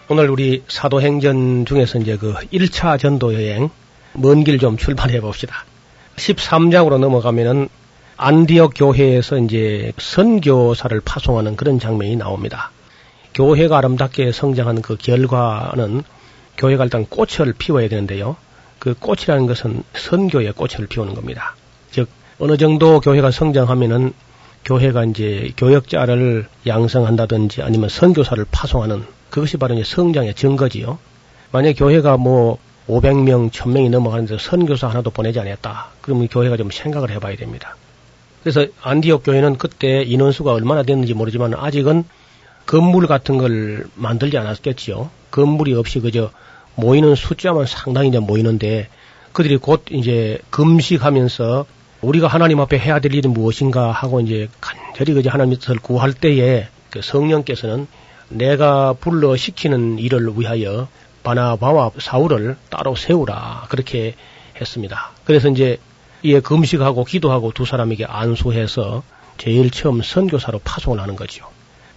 [0.09, 3.71] 오늘 우리 사도행전 중에서 이제 그 1차 전도 여행
[4.15, 5.65] 먼 길 좀 출발해 봅시다.
[6.17, 7.69] 13장으로 넘어가면은
[8.21, 12.73] 안디옥 교회에서 이제 선교사를 파송하는 그런 장면이 나옵니다.
[13.33, 16.03] 교회가 아름답게 성장한 그 결과는
[16.57, 18.35] 교회가 일단 꽃을 피워야 되는데요.
[18.81, 21.55] 그 꽃이라는 것은 선교의 꽃을 피우는 겁니다.
[21.93, 22.09] 즉
[22.41, 24.13] 어느 정도 교회가 성장하면은
[24.65, 30.99] 교회가 이제 교역자를 양성한다든지 아니면 선교사를 파송하는 그것이 바로 이제 성장의 증거지요.
[31.53, 32.59] 만약 교회가 뭐
[32.89, 35.91] 500명, 1000명이 넘어가는데 선교사 하나도 보내지 않았다.
[36.01, 37.77] 그러면 교회가 좀 생각을 해봐야 됩니다.
[38.43, 42.05] 그래서 안디옥 교회는 그때 인원수가 얼마나 됐는지 모르지만 아직은
[42.67, 45.11] 건물 같은 걸 만들지 않았겠지요.
[45.31, 46.31] 건물이 없이 그저
[46.75, 48.89] 모이는 숫자만 상당히 이제 모이는데
[49.33, 51.67] 그들이 곧 이제 금식하면서
[52.01, 57.03] 우리가 하나님 앞에 해야 될 일이 무엇인가 하고 이제 간절히 그저 하나님을 구할 때에 그
[57.03, 57.87] 성령께서는
[58.29, 60.89] 내가 불러 시키는 일을 위하여
[61.23, 64.15] 바나바와 사울을 따로 세우라 그렇게
[64.61, 65.11] 했습니다.
[65.25, 65.79] 그래서 이제
[66.23, 69.03] 이에 금식하고 기도하고 두 사람에게 안수해서
[69.37, 71.47] 제일 처음 선교사로 파송을 하는 거죠.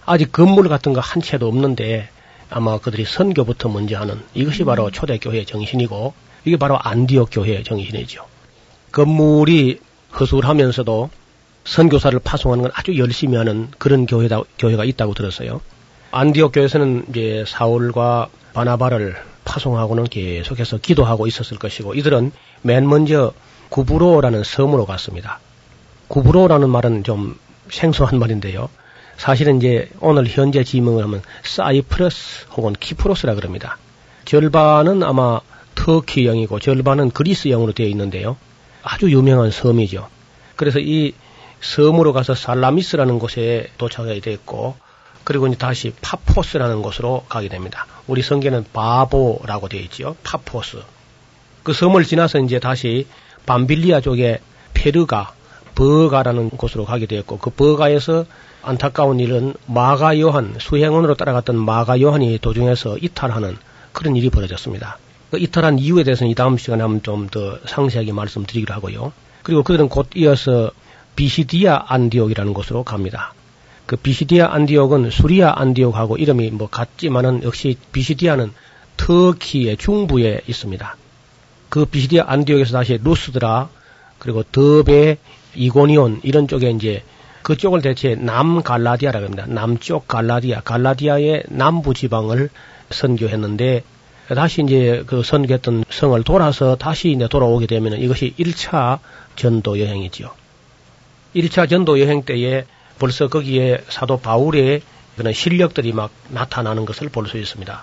[0.06, 2.08] 아직 건물 같은 거 한 채도 없는데
[2.50, 6.14] 아마 그들이 선교부터 먼저 하는 이것이 바로 초대교회의 정신이고
[6.44, 8.24] 이게 바로 안디옥 교회의 정신이죠.
[8.92, 9.80] 건물이
[10.18, 11.10] 허술하면서도
[11.64, 15.60] 선교사를 파송하는 건 아주 열심히 하는 그런 교회다, 교회가 있다고 들었어요.
[16.10, 23.32] 안디옥 교회에서는 이제 사울과 바나바를 파송하고는 계속해서 기도하고 있었을 것이고 이들은 맨 먼저
[23.72, 25.40] 구브로라는 섬으로 갔습니다.
[26.08, 27.38] 구브로라는 말은 좀
[27.70, 28.68] 생소한 말인데요.
[29.16, 33.78] 사실은 이제 오늘 현재 지명을 하면 사이프러스 혹은 키프로스라 그럽니다.
[34.26, 35.40] 절반은 아마
[35.74, 38.36] 터키형이고 절반은 그리스형으로 되어 있는데요.
[38.82, 40.06] 아주 유명한 섬이죠.
[40.56, 41.14] 그래서 이
[41.62, 44.76] 섬으로 가서 살라미스라는 곳에 도착하게 됐고
[45.24, 47.86] 그리고 이제 다시 파포스라는 곳으로 가게 됩니다.
[48.06, 50.14] 우리 성경은 바보라고 되어 있죠.
[50.24, 50.82] 파포스.
[51.62, 53.06] 그 섬을 지나서 이제 다시
[53.46, 54.40] 밤빌리아 쪽에
[54.74, 55.32] 페르가,
[55.74, 58.26] 버가라는 곳으로 가게 되었고 그 버가에서
[58.62, 63.56] 안타까운 일은 마가 요한, 수행원으로 따라갔던 마가 요한이 도중에서 이탈하는
[63.92, 64.98] 그런 일이 벌어졌습니다.
[65.30, 69.12] 그 이탈한 이유에 대해서는 이 다음 시간에 한번 좀 더 상세하게 말씀드리기로 하고요.
[69.42, 70.70] 그리고 그들은 곧 이어서
[71.16, 73.34] 비시디아 안디옥이라는 곳으로 갑니다.
[73.86, 78.52] 그 비시디아 안디옥은 수리아 안디옥하고 이름이 뭐 같지만은 역시 비시디아는
[78.96, 80.96] 터키의 중부에 있습니다.
[81.72, 83.70] 그 비시디아 안디옥에서 다시 루스드라
[84.18, 85.16] 그리고 더베
[85.54, 87.02] 이고니온 이런 쪽에 이제
[87.40, 89.46] 그쪽을 대체 남 갈라디아라고 합니다.
[89.48, 92.50] 남쪽 갈라디아, 갈라디아의 남부 지방을
[92.90, 93.84] 선교했는데
[94.34, 98.98] 다시 이제 그 선교했던 성을 돌아서 다시 이제 돌아오게 되면 이것이 1차
[99.36, 100.28] 전도 여행이지요.
[101.34, 102.66] 1차 전도 여행 때에
[102.98, 104.82] 벌써 거기에 사도 바울의
[105.16, 107.82] 그런 실력들이 막 나타나는 것을 볼 수 있습니다.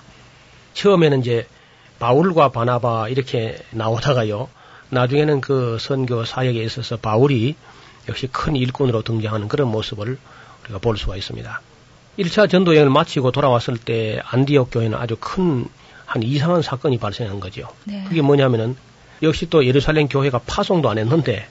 [0.76, 1.48] 처음에는 이제
[2.00, 4.50] 바울과 바나바 이렇게 나오다가요.
[4.90, 7.56] 나중에는 그 선교 사역에 있어서 바울이
[8.08, 10.18] 역시 큰 일꾼으로 등장하는 그런 모습을
[10.64, 11.62] 우리가 볼 수가 있습니다.
[12.18, 15.70] 1차 전도 여행을 마치고 돌아왔을 때 안디옥 교회는 아주 큰
[16.10, 17.68] 한 이상한 사건이 발생한 거죠.
[17.86, 18.04] 네.
[18.08, 18.76] 그게 뭐냐면은
[19.22, 21.48] 역시 또 예루살렘 교회가 파송도 안 했는데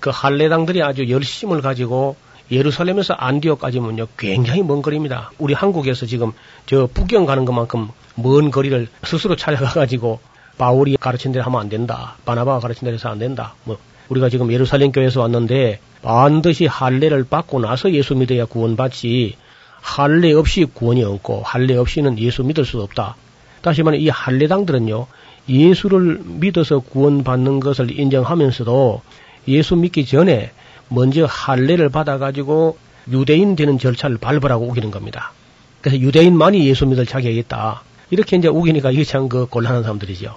[0.00, 2.16] 그 할례당들이 아주 열심을 가지고
[2.50, 5.30] 예루살렘에서 안디옥까지는요 굉장히 먼 거리입니다.
[5.38, 6.32] 우리 한국에서 지금
[6.66, 10.20] 저 북경 가는 것만큼 먼 거리를 스스로 찾아가 가지고
[10.56, 12.16] 바울이 가르친 대로 하면 안 된다.
[12.24, 13.54] 바나바가 가르친 대로 해서 안 된다.
[13.64, 13.78] 뭐
[14.08, 19.36] 우리가 지금 예루살렘 교회에서 왔는데 반드시 할례를 받고 나서 예수 믿어야 구원받지
[19.80, 23.16] 할례 없이 구원이 없고 할례 없이는 예수 믿을 수 없다.
[23.62, 25.06] 다시 말해 이 할례당들은요
[25.48, 29.02] 예수를 믿어서 구원받는 것을 인정하면서도
[29.48, 30.52] 예수 믿기 전에
[30.88, 32.76] 먼저 할례를 받아가지고
[33.10, 35.32] 유대인 되는 절차를 밟으라고 우기는 겁니다.
[35.80, 37.82] 그래서 유대인만이 예수 믿을 자격이 있다.
[38.10, 40.36] 이렇게 이제 우기니까 이게 참 그 곤란한 사람들이죠.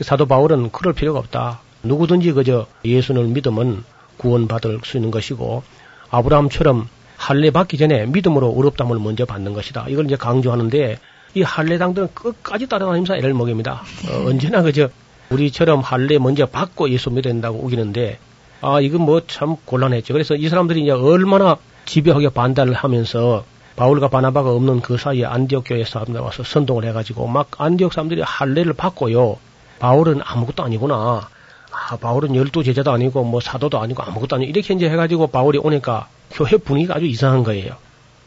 [0.00, 1.60] 사도 바울은 그럴 필요가 없다.
[1.82, 3.84] 누구든지 그저 예수를 믿으면
[4.16, 5.62] 구원받을 수 있는 것이고
[6.10, 9.86] 아브라함처럼 할례 받기 전에 믿음으로 의롭담을 먼저 받는 것이다.
[9.88, 10.98] 이걸 이제 강조하는데
[11.34, 13.82] 이 할례당들은 끝까지 따라다니면서 애를 먹입니다.
[14.08, 14.88] 어, 언제나 그저
[15.30, 18.18] 우리처럼 할례 먼저 받고 예수 믿어야 된다고 우기는데
[18.62, 20.12] 아 이건 뭐 참 곤란했죠.
[20.12, 21.56] 그래서 이 사람들이 이제 얼마나
[21.86, 23.44] 집요하게 반대를 하면서
[23.76, 28.74] 바울과 바나바가 없는 그 사이에 안디옥 교회 사람들 와서 선동을 해가지고 막 안디옥 사람들이 할례를
[28.74, 29.38] 받고요.
[29.78, 31.28] 바울은 아무것도 아니구나.
[31.72, 36.08] 아, 바울은 열두 제자도 아니고 뭐 사도도 아니고 아무것도 아니고 이렇게 이제 해가지고 바울이 오니까
[36.30, 37.74] 교회 분위기가 아주 이상한 거예요.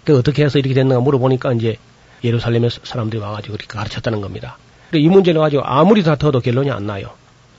[0.03, 1.77] 그 어떻게 해서 이렇게 됐는가 물어보니까 이제
[2.23, 4.57] 예루살렘에 사람들이 와가지고 그렇게 가르쳤다는 겁니다.
[4.93, 7.09] 이 문제를 가지고 아무리 다퉈도 결론이 안 나요.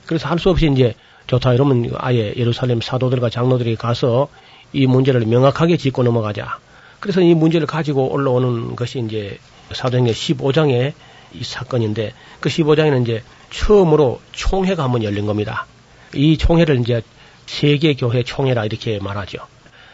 [0.07, 0.95] 그래서 할 수 없이 이제
[1.27, 4.27] 좋다 이러면 아예 예루살렘 사도들과 장로들이 가서
[4.73, 6.59] 이 문제를 명확하게 짚고 넘어가자.
[6.99, 9.37] 그래서 이 문제를 가지고 올라오는 것이 이제
[9.71, 10.93] 사도행전 15장의
[11.33, 15.65] 이 사건인데 그 15장에는 이제 처음으로 총회가 한번 열린 겁니다.
[16.13, 17.01] 이 총회를 이제
[17.45, 19.39] 세계 교회 총회라 이렇게 말하죠.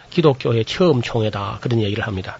[0.09, 2.39] 기독교회 처음 총회다 그런 얘기를 합니다.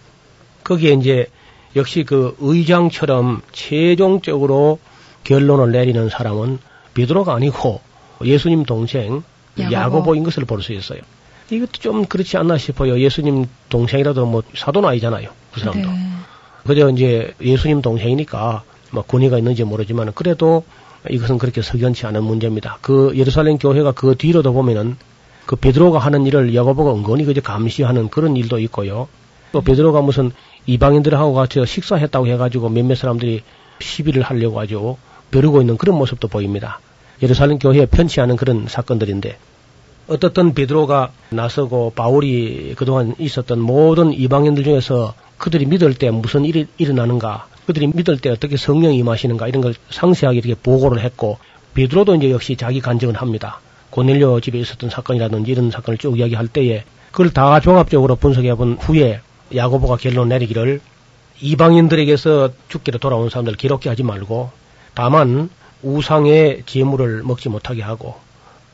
[0.64, 1.28] 거기에 이제
[1.76, 4.80] 역시 그 의장처럼 최종적으로
[5.24, 6.60] 결론을 내리는 사람은
[6.94, 7.82] 베드로가 아니고
[8.26, 9.24] 예수님 동생
[9.60, 9.74] 야고보.
[9.74, 11.02] 야고보 인 것을 볼 수 있어요.
[11.50, 13.00] 이것도 좀 그렇지 않나 싶어요.
[13.00, 15.30] 예수님 동생이라도 뭐 사도는 아니잖아요.
[15.52, 15.90] 그 사람도.
[15.90, 15.98] 네.
[16.66, 20.64] 그저 이제 예수님 동생이니까 뭐 권위가 있는지 모르지만 그래도
[21.10, 22.78] 이것은 그렇게 석연치 않은 문제입니다.
[22.82, 24.96] 그 예루살렘 교회가 그 뒤로도 보면은
[25.46, 29.08] 그 베드로가 하는 일을 야고보가 은근히 그저 감시하는 그런 일도 있고요.
[29.52, 30.32] 또 베드로가 무슨
[30.68, 33.42] 이방인들하고 같이 식사했다고 해가지고 몇몇 사람들이
[33.80, 34.96] 시비를 하려고 아주
[35.32, 36.80] 벼르고 있는 그런 모습도 보입니다.
[37.22, 39.38] 예루살렘 교회에 편치 않은 그런 사건들인데
[40.08, 47.48] 어떻든 베드로가 나서고 바울이 그동안 있었던 모든 이방인들 중에서 그들이 믿을 때 무슨 일이 일어나는가
[47.66, 51.38] 그들이 믿을 때 어떻게 성령이 임하시는가 이런 걸 상세하게 이렇게 보고를 했고
[51.74, 53.60] 베드로도 이제 역시 자기 간증을 합니다.
[53.92, 59.22] 고넬료 집에 있었던 사건이라든지 이런 사건을 쭉 이야기할 때에 그걸 다 종합적으로 분석해 본 후에
[59.54, 60.82] 야고보가 결론 내리기를
[61.42, 64.52] 이방인들에게서 죽기로 돌아온 사람들 기록해 하지 말고
[64.94, 65.50] 다만
[65.84, 68.16] 우상의 재물을 먹지 못하게 하고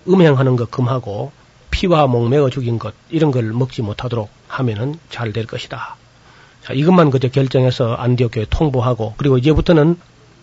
[0.07, 1.31] 음행하는 것 금하고
[1.71, 5.95] 피와 목매어 죽인 것 이런 걸 먹지 못하도록 하면은 잘 될 것이다.
[6.63, 9.97] 자, 이것만 그저 결정해서 안디옥 교회 통보하고 그리고 이제부터는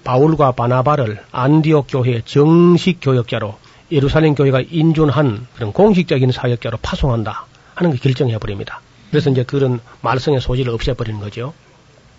[0.05, 3.57] 바울과 바나바를 안디옥 교회 정식 교역자로
[3.93, 8.81] 예루살렘 교회가 인준한 그런 공식적인 사역자로 파송한다 하는 걸 결정해 버립니다.
[9.11, 11.53] 그래서 이제 그런 말썽의 소지를 없애버리는 거죠.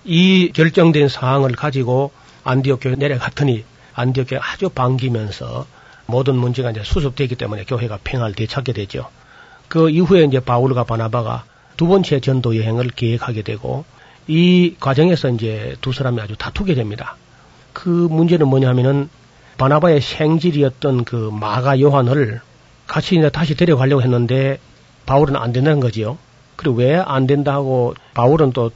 [0.03, 2.11] 이 결정된 사항을 가지고
[2.43, 3.63] 안디옥 교회 내려갔더니
[3.95, 5.65] 안디옥 교회 아주 반기면서
[6.05, 9.07] 모든 문제가 이제 수습되기 때문에 교회가 평화를 되찾게 되죠.
[9.67, 11.45] 그 이후에 이제 바울과 바나바가
[11.77, 13.85] 두 번째 전도 여행을 계획하게 되고
[14.27, 17.15] 이 과정에서 이제 두 사람이 아주 다투게 됩니다.
[17.73, 19.09] 그 문제는 뭐냐면은
[19.57, 22.41] 바나바의 생질이었던 그 마가 요한을
[22.87, 24.59] 같이 이제 다시 데려가려고 했는데
[25.05, 26.17] 바울은 안 된다는 거지요.
[26.55, 28.71] 그리고 왜 안 된다고 바울은 또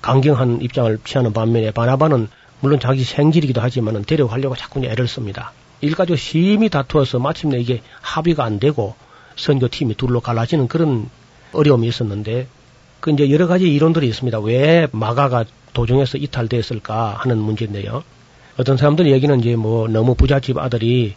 [0.00, 2.28] 강경한 입장을 취하는 반면에 바나바는
[2.62, 5.52] 물론 자기 생질이기도 하지만은 데려가려고 자꾸 애를 씁니다.
[5.80, 8.94] 일가족 심히 다투어서 마침내 이게 합의가 안 되고
[9.36, 11.10] 선교팀이 둘로 갈라지는 그런
[11.52, 12.46] 어려움이 있었는데
[13.00, 14.38] 그 이제 여러 가지 이론들이 있습니다.
[14.40, 18.04] 왜 마가가 도중에서 이탈됐을까 하는 문제인데요.
[18.56, 21.16] 어떤 사람들 얘기는 이제 뭐 너무 부잣집 아들이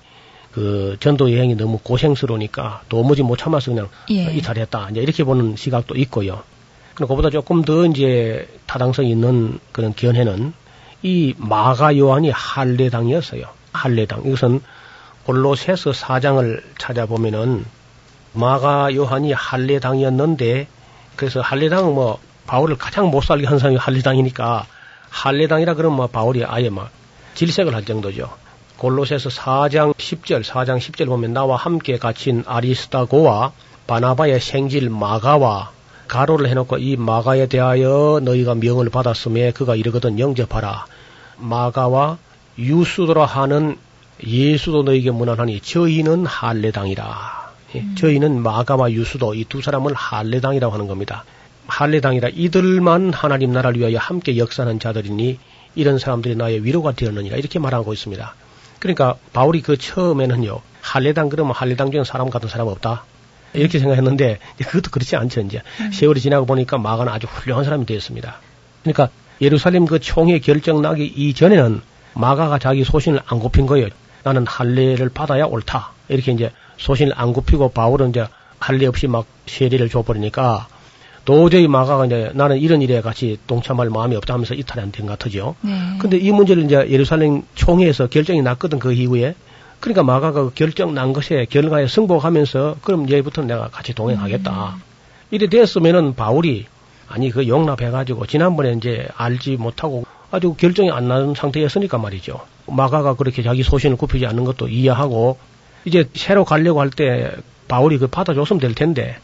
[0.51, 4.33] 그 전도 여행이 너무 고생스러우니까 도무지 못 참아서 그냥 예.
[4.33, 4.89] 이탈했다.
[4.91, 6.41] 이제 이렇게 보는 시각도 있고요.
[6.95, 10.53] 그리고 그보다 조금 더 이제 타당성 있는 그런 견해는
[11.05, 13.43] 이 마가 요한이 할례당이었어요.
[13.73, 14.23] 할례당.
[14.25, 14.59] 이것은
[15.27, 17.63] 골로새서 4장을 찾아보면은
[18.33, 20.65] 마가 요한이 할례당이었는데
[21.15, 24.65] 그래서 할례당은 뭐 바울을 가장 못 살게 한 사람이 할례당이니까
[25.11, 26.89] 할례당이라 그러면 뭐 바울이 아예 막
[27.35, 28.31] 질색을 할 정도죠.
[28.77, 33.51] 골로새서 4장 10절, 4장 10절 보면 나와 함께 갇힌 아리스타고와
[33.85, 35.69] 바나바의 생질 마가와
[36.07, 40.87] 가로를 해놓고 이 마가에 대하여 너희가 명을 받았음에 그가 이르거든 영접하라.
[41.37, 42.17] 마가와
[42.57, 43.77] 유수도라 하는
[44.25, 47.51] 예수도 너에게 무난하니 저희는 할례당이라.
[47.75, 47.95] 예, 음.
[47.97, 51.25] 저희는 마가와 유수도 이 두 사람을 할례당이라고 하는 겁니다.
[51.67, 55.39] 할례당이라 이들만 하나님 나라를 위하여 함께 역사하는 자들이니
[55.75, 58.33] 이런 사람들이 나의 위로가 되었느니라 이렇게 말하고 있습니다.
[58.79, 63.03] 그러니까 바울이 그 처음에는요 할례당 그러면 할례당 중에 사람 같은 사람 없다
[63.53, 65.91] 이렇게 생각했는데 그것도 그렇지 않죠 이제 음.
[65.91, 68.37] 세월이 지나고 보니까 마가는 아주 훌륭한 사람이 되었습니다.
[68.83, 69.09] 그러니까
[69.41, 71.81] 예루살렘 그 총회 결정 나기 이전에는
[72.13, 73.87] 마가가 자기 소신을 안 굽힌 거예요.
[74.23, 75.91] 나는 할례를 받아야 옳다.
[76.07, 78.27] 이렇게 이제 소신을 안 굽히고 바울은 이제
[78.59, 80.67] 할례 없이 막 세례를 줘버리니까
[81.25, 85.55] 도저히 마가가 이제 나는 이런 일에 같이 동참할 마음이 없다 하면서 이탈이 안된것 같으죠.
[85.61, 85.71] 네.
[85.99, 89.35] 근데 이 문제를 이제 예루살렘 총회에서 결정이 났거든 그 이후에.
[89.79, 94.75] 그러니까 마가가 그 결정 난 것에 결과에 승복하면서 그럼 이제부터 내가 같이 동행하겠다.
[94.75, 94.81] 음.
[95.31, 96.65] 이래 됐으면은 바울이
[97.07, 102.39] 아니 그 용납해가지고 지난번에 이제 알지 못하고 아주 결정이 안 나는 상태였으니까 말이죠.
[102.67, 105.37] 마가가 그렇게 자기 소신을 굽히지 않는 것도 이해하고
[105.85, 107.31] 이제 새로 가려고 할 때
[107.67, 109.17] 바울이 그 받아줬으면 될 텐데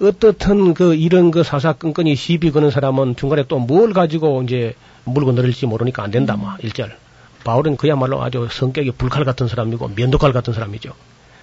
[0.00, 4.74] 어떻든 그 이런 그 사사건건이 시비 거는 사람은 중간에 또 뭘 가지고 이제
[5.04, 6.96] 물고 늘을지 모르니까 안 된다 뭐 일절.
[7.44, 10.92] 바울은 그야말로 아주 성격이 불칼 같은 사람이고 면도칼 같은 사람이죠.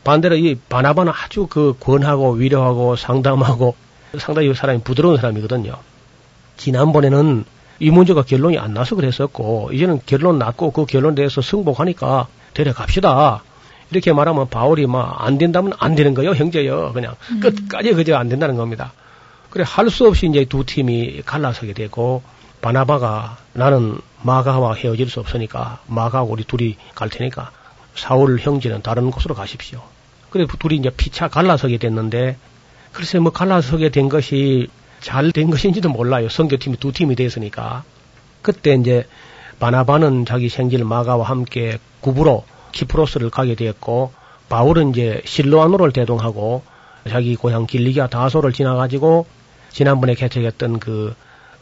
[0.04, 3.76] 반대로 이 바나바는 아주 그 권하고 위로하고 상담하고
[4.18, 5.76] 상당히 사람이 부드러운 사람이거든요.
[6.58, 7.46] 지난번에는
[7.80, 13.44] 이 문제가 결론이 안 나서 그랬었고 이제는 결론 났고 그 결론에 대해서 승복하니까 데려갑시다.
[13.92, 16.92] 이렇게 말하면 바울이 막 안 된다면 안 되는 거요, 형제요.
[16.94, 17.40] 그냥 음.
[17.40, 18.94] 끝까지 그저 안 된다는 겁니다.
[19.50, 22.22] 그래 할 수 없이 이제 두 팀이 갈라서게 되고
[22.62, 27.52] 바나바가 나는 마가와 헤어질 수 없으니까 마가하고 우리 둘이 갈 테니까
[27.96, 29.82] 사울 형제는 다른 곳으로 가십시오.
[30.30, 32.38] 그래 둘이 이제 피차 갈라서게 됐는데
[32.92, 34.70] 글쎄 뭐 갈라서게 된 것이
[35.00, 36.30] 잘 된 것인지도 몰라요.
[36.30, 37.84] 선교팀이 두 팀이 됐으니까.
[38.42, 39.06] 그때 이제
[39.60, 44.14] 바나바는 자기 생질 마가와 함께 구부로 키프로스를 가게 되었고
[44.48, 46.64] 바울은 이제 실로아노를 대동하고
[47.08, 49.26] 자기 고향 길리기아 다소를 지나가지고
[49.70, 51.14] 지난번에 개척했던 그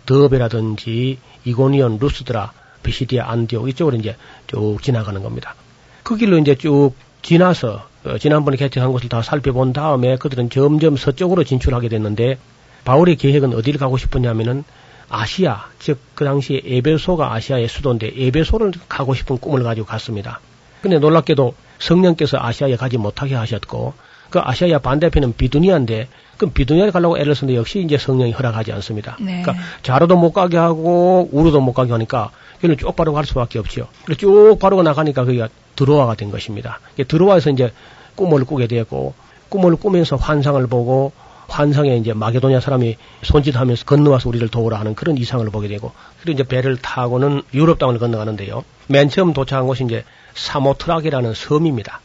[0.05, 2.53] 더베라든지 이고니온 루스드라
[2.84, 4.15] 비시디아 안디오 이쪽으로 이제
[4.47, 5.55] 쭉 지나가는 겁니다.
[6.03, 11.43] 그 길로 이제 쭉 지나서 어, 지난번에 개척한 곳을 다 살펴본 다음에 그들은 점점 서쪽으로
[11.43, 12.38] 진출하게 됐는데
[12.86, 14.64] 바울의 계획은 어디를 가고 싶었냐면은
[15.10, 20.39] 아시아, 즉 그 당시에 에베소가 아시아의 수도인데 에베소를 가고 싶은 꿈을 가지고 갔습니다.
[20.82, 23.93] 근데 놀랍게도 성령께서 아시아에 가지 못하게 하셨고
[24.32, 29.16] 그 아시아의 반대편은 비두니아인데 그럼 비두니아에 가려고 애를 쓰는데 역시 이제 성령이 허락하지 않습니다.
[29.20, 29.43] 네.
[29.43, 32.32] 그러니까 자로도 못 가게 하고 우로도 못 가게 하니까
[32.62, 33.88] 그는 쭉 바로 갈 수밖에 없지요.
[34.05, 36.80] 그래서 쭉 바로 나가니까 그게 드로아가 된 것입니다.
[37.08, 37.72] 드로아에서 이제
[38.18, 39.13] 꿈을 꾸게 되었고
[39.47, 41.13] 꿈을 꾸면서 환상을 보고
[41.47, 46.43] 환상에 이제 마게도냐 사람이 손짓하면서 건너와서 우리를 도우라 하는 그런 이상을 보게 되고 그리고 이제
[46.43, 48.65] 배를 타고는 유럽 땅을 건너가는데요.
[48.88, 50.03] 맨 처음 도착한 곳이 이제
[50.34, 52.01] 사모트락이라는 섬입니다.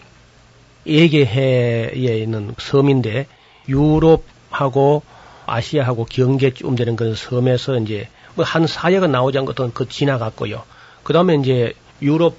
[0.86, 3.26] 에게해에 있는 섬인데
[3.68, 5.02] 유럽하고
[5.46, 10.62] 아시아하고 경계쯤 되는 그 섬에서 이제 뭐 한 사역은 나오지 않거든 그 지나갔고요.
[11.02, 12.36] 그 다음에 이제 유럽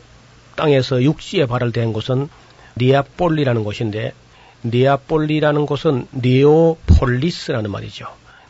[0.55, 2.29] 땅에서 육지에 발을 디딘 곳은
[2.77, 4.13] 니아폴리라는 곳인데
[4.65, 8.05] 니아폴리라는 곳은 니오폴리스라는 말이죠.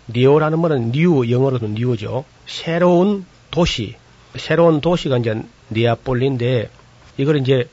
[0.09, 2.25] 니오라는 말은 new 영어로는 new죠.
[2.45, 3.95] 새로운 도시,
[4.36, 6.69] 새로운 도시가 이제 니아폴리인데
[7.17, 7.69] 이걸 이제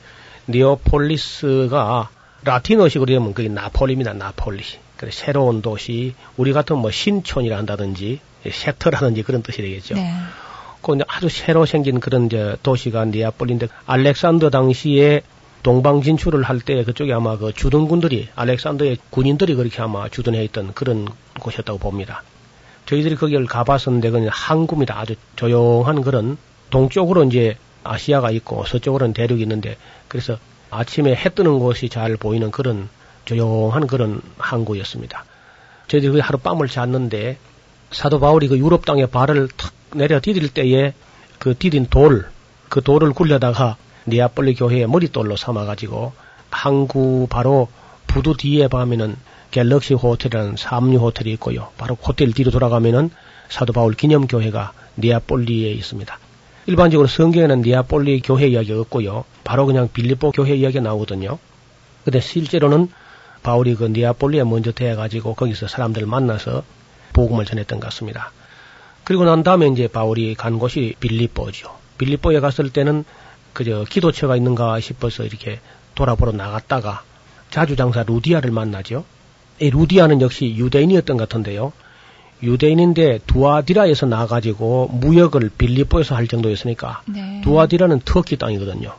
[0.48, 2.08] 니오폴리스가
[2.44, 4.14] 라틴어식으로 되면 그게 나폴리입니다.
[4.14, 4.62] 나폴리.
[4.96, 9.94] 그래 새로운 도시, 우리 같은 뭐 신촌이라 한다든지 섹터라든지 그런 뜻이 되겠죠.
[9.94, 10.12] 네.
[10.82, 15.22] 그 아주 새로 생긴 그런 이제 도시가 니아폴리인데 알렉산더 당시에
[15.62, 21.06] 동방 진출을 할 때 그쪽에 아마 그 주둔군들이 알렉산더의 군인들이 그렇게 아마 주둔해 있던 그런
[21.38, 22.22] 곳이었다고 봅니다.
[22.86, 24.98] 저희들이 거기를 가봤었는데 그냥 항구입니다.
[24.98, 26.38] 아주 조용한 그런
[26.70, 29.76] 동쪽으로 이제 아시아가 있고 서쪽으로는 대륙이 있는데
[30.08, 30.38] 그래서
[30.70, 32.88] 아침에 해 뜨는 곳이 잘 보이는 그런
[33.24, 35.24] 조용한 그런 항구였습니다.
[35.88, 37.38] 저희들이 그 하룻밤을 잤는데
[37.90, 40.94] 사도 바울이 그 유럽 땅에 발을 탁 내려 디딜 때에
[41.38, 42.28] 그 디딘 돌,
[42.68, 43.76] 그 돌을 굴려다가
[44.06, 46.12] 니아폴리 교회의 머릿돌로 삼아가지고
[46.50, 47.68] 항구 바로
[48.06, 49.16] 부두 뒤에 보면은
[49.50, 51.68] 갤럭시 호텔이라는 삼류 호텔이 있고요.
[51.76, 53.10] 바로 호텔 뒤로 돌아가면은
[53.48, 56.18] 사도 바울 기념교회가 니아폴리에 있습니다.
[56.66, 59.24] 일반적으로 성경에는 니아폴리 교회 이야기가 없고요.
[59.44, 61.38] 바로 그냥 빌리보 교회 이야기가 나오거든요.
[62.04, 62.88] 근데 실제로는
[63.42, 66.62] 바울이 그 니아폴리에 먼저 대해가지고 거기서 사람들 만나서
[67.12, 68.32] 복음을 전했던 것 같습니다.
[69.04, 71.74] 그리고 난 다음에 이제 바울이 간 곳이 빌리보죠.
[71.98, 73.04] 빌리보에 갔을 때는
[73.52, 75.60] 그저 기도처가 있는가 싶어서 이렇게
[75.94, 77.02] 돌아보러 나갔다가
[77.50, 79.04] 자주장사 루디아를 만나죠.
[79.60, 81.72] 이 루디아는 역시 유대인이었던 것 같은데요.
[82.42, 87.40] 유대인인데 두아디라에서 나가지고 무역을 빌리보에서 할 정도였으니까 네.
[87.44, 88.94] 두아디라는 터키 땅이거든요.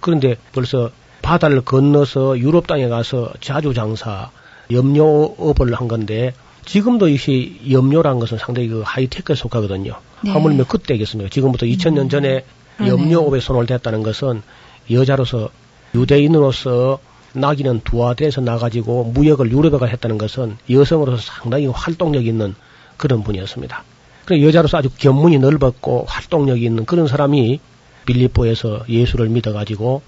[0.00, 0.90] 그런데 벌써
[1.22, 4.30] 바다를 건너서 유럽 땅에 가서 자주 장사
[4.70, 6.32] 염료업을 한 건데
[6.64, 9.94] 지금도 이것이 염료란 것은 상당히 그 하이테크에 속하거든요.
[10.22, 10.30] 네.
[10.30, 11.30] 하물며 그때겠습니까?
[11.30, 12.59] 지금부터 2000년 전에 그러네요.
[12.86, 14.42] 염료업에 손을 댔다는 것은
[14.90, 15.50] 여자로서
[15.94, 16.98] 유대인으로서
[17.32, 22.54] 나기는 두아대에서 나가지고 무역을 유럽에 가 했다는 것은 여성으로서 상당히 활동력 있는
[22.96, 23.84] 그런 분이었습니다.
[24.24, 27.60] 그래 여자로서 아주 견문이 넓었고 활동력이 있는 그런 사람이
[28.06, 30.02] 빌립보에서 예수를 믿어가지고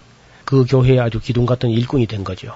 [0.45, 2.55] 그 교회에 아주 기둥 같은 일꾼이 된 거죠.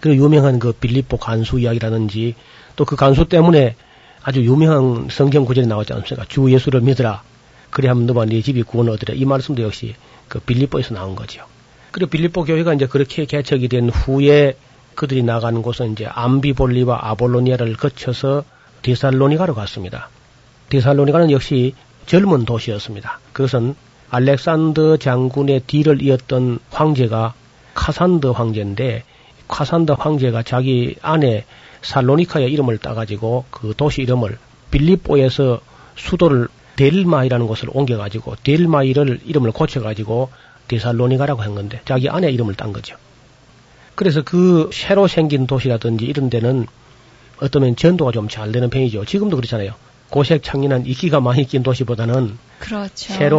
[0.00, 2.34] 그 유명한 그 빌립보 간수 이야기라든지
[2.76, 3.76] 또 그 간수 때문에
[4.22, 6.26] 아주 유명한 성경 구절이 나오지 않습니까?
[6.28, 7.22] 주 예수를 믿으라.
[7.72, 9.14] 그래야면 너와 네 집이 구원을 얻으라.
[9.14, 9.96] 이 말씀도 역시
[10.28, 11.44] 그 빌립보에서 나온 거죠.
[11.90, 14.56] 그리고 빌립보 교회가 이제 그렇게 개척이 된 후에
[14.94, 18.44] 그들이 나가는 곳은 이제 암비볼리와 아볼로니아를 거쳐서
[18.82, 20.10] 데살로니가로 갔습니다.
[20.68, 21.74] 데살로니가는 역시
[22.06, 23.20] 젊은 도시였습니다.
[23.32, 23.74] 그것은
[24.10, 27.32] 알렉산더 장군의 뒤를 이었던 황제가
[27.74, 29.04] 카산더 황제인데
[29.48, 31.44] 카산더 황제가 자기 아내
[31.80, 34.38] 살로니카의 이름을 따가지고 그 도시 이름을
[34.70, 35.60] 빌립보에서
[35.96, 40.30] 수도를 델마이라는 곳을 옮겨가지고 델마이를 이름을 고쳐가지고
[40.68, 42.96] 데살로니가라고 한 건데 자기 아내 이름을 딴 거죠.
[43.94, 46.66] 그래서 그 새로 생긴 도시라든지 이런 데는
[47.40, 49.04] 어떠면 전도가 좀 잘 되는 편이죠.
[49.04, 49.74] 지금도 그렇잖아요.
[50.10, 53.12] 고색 창린한 이끼가 많이 낀 도시보다는 그렇죠.
[53.12, 53.38] 새로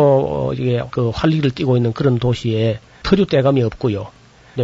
[0.50, 4.08] 어, 이게 그 활기를 띠고 있는 그런 도시에 터류 떼감이 없고요.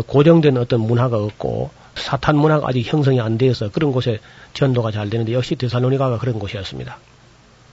[0.08, 4.20] 고정된 어떤 문화가 없고 사탄 문화가 아직 형성이 안 되어서 그런 곳에
[4.54, 6.98] 전도가 잘 되는데 역시 데살로니가가 그런 곳이었습니다.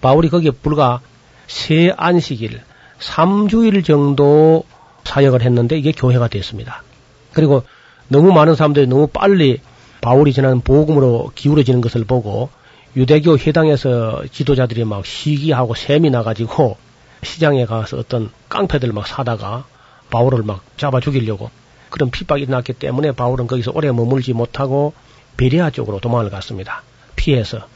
[0.07, 1.01] 바울이 거기에 불과
[1.49, 2.61] 세 안식일,
[3.01, 4.63] 3주일 정도
[5.03, 6.85] 사역을 했는데 이게 교회가 됐습니다.
[7.33, 7.65] 그리고
[8.07, 9.61] 너무 많은 사람들이 너무 빨리
[10.03, 12.51] 바울이 전하는 복음으로 기울어지는 것을 보고
[12.95, 16.77] 유대교 회당에서 지도자들이 막 시기하고 셈이 나가지고
[17.25, 19.65] 시장에 가서 어떤 깡패들 막 사다가
[20.11, 21.51] 바울을 막 잡아 죽이려고
[21.91, 24.93] 그런 핍박이 일어났기 때문에 바울은 거기서 오래 머물지 못하고
[25.37, 26.85] 베레아 쪽으로 도망을 갔습니다.
[27.17, 27.67] 피해서.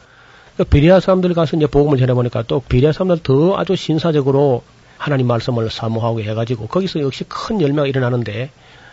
[0.60, 4.62] 그 베레아 사람들 가서 이제 복음을 전해보니까 또 베레아 사람들 더 아주 신사적으로
[4.98, 8.50] 하나님 말씀을 사모하고 해가지고 거기서 역시 큰 열매가 일어나는데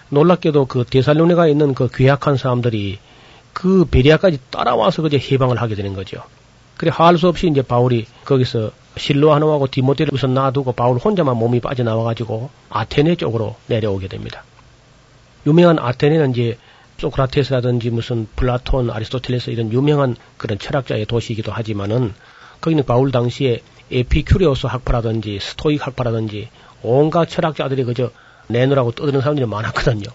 [0.07, 2.99] 놀랍게도 그 데살로니가에 있는 그 괴악한 사람들이
[3.51, 6.23] 그 베리아까지 따라와서 그제 해방을 하게 되는 거죠.
[6.77, 12.49] 그래 할 수 없이 이제 바울이 거기서 실로하노하고 디모데를 우선 놔두고 바울 혼자만 몸이 빠져나와가지고
[12.69, 14.45] 아테네 쪽으로 내려오게 됩니다.
[15.45, 16.57] 유명한 아테네는 이제
[16.97, 22.13] 소크라테스라든지 무슨 플라톤, 아리스토텔레스 이런 유명한 그런 철학자의 도시이기도 하지만은
[22.61, 26.49] 거기는 바울 당시에 에피큐리오스 학파라든지 Stoic 학파라든지
[26.81, 28.11] 온갖 철학자들이 그저
[28.47, 30.07] 내로라고 떠드는 사람들이 많았거든요.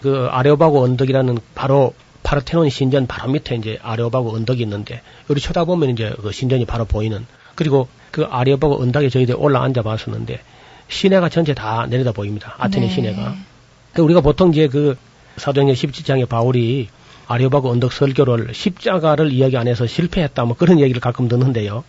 [0.00, 6.14] 그 아레오바고 언덕이라는 바로 파르테논 신전 바로 밑에 이제 아레오바고 언덕이 있는데 여기 쳐다보면 이제
[6.20, 10.40] 그 신전이 바로 보이는 그리고 그 아레오바고 언덕에 저희들 올라 앉아 봤었는데
[10.88, 12.54] 시내가 전체 다 내려다 보입니다.
[12.58, 12.92] 아테네 네.
[12.92, 13.34] 시내가.
[13.92, 14.96] 그 우리가 보통 이제 그
[15.40, 16.88] 사도행전 17장에 바울이
[17.26, 21.82] 아레오바고 언덕 설교를 십자가를 이야기 안 해서 실패했다 뭐 그런 얘기를 가끔 듣는데요.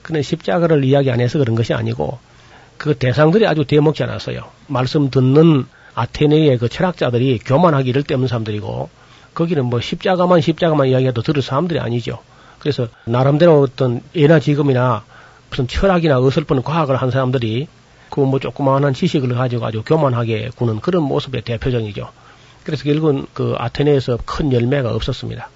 [0.00, 2.18] 그는 십자가를 이야기 안 해서 그런 것이 아니고
[2.78, 4.44] 그 대상들이 아주 대먹지 않았어요.
[4.68, 8.88] 말씀 듣는 아테네의 그 철학자들이 교만하기 이를 데 없는 사람들이고
[9.34, 12.20] 거기는 뭐 십자가만 십자가만 이야기해도 들을 사람들이 아니죠.
[12.58, 15.04] 그래서 나름대로 어떤 예나 지금이나
[15.50, 17.68] 무슨 철학이나 어설픈 과학을 한 사람들이
[18.08, 22.08] 그 뭐 조그마한 지식을 가지고 아주 교만하게 구는 그런 모습의 대표적이죠.
[22.64, 25.48] 그래서 결국은 그 아테네에서 큰 열매가 없었습니다.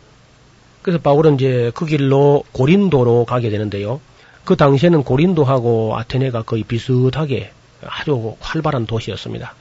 [0.82, 4.00] 그래서 바울은 이제 그 길로 고린도로 가게 되는데요.
[4.44, 7.50] 그 당시에는 고린도하고 아테네가 거의 비슷하게
[7.86, 9.54] 아주 활발한 도시였습니다.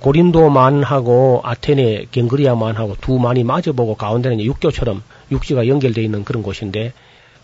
[0.00, 6.92] 고린도만하고 아테네 갱그리아만하고 두 만이 마주보고 가운데는 육교처럼 육지가 연결되어 있는 그런 곳인데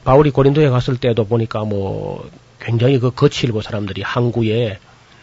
[0.05, 2.29] 바울이 고린도에 갔을 때도 보니까 뭐
[2.61, 4.79] 굉장히 그 거칠고 사람들이 항구에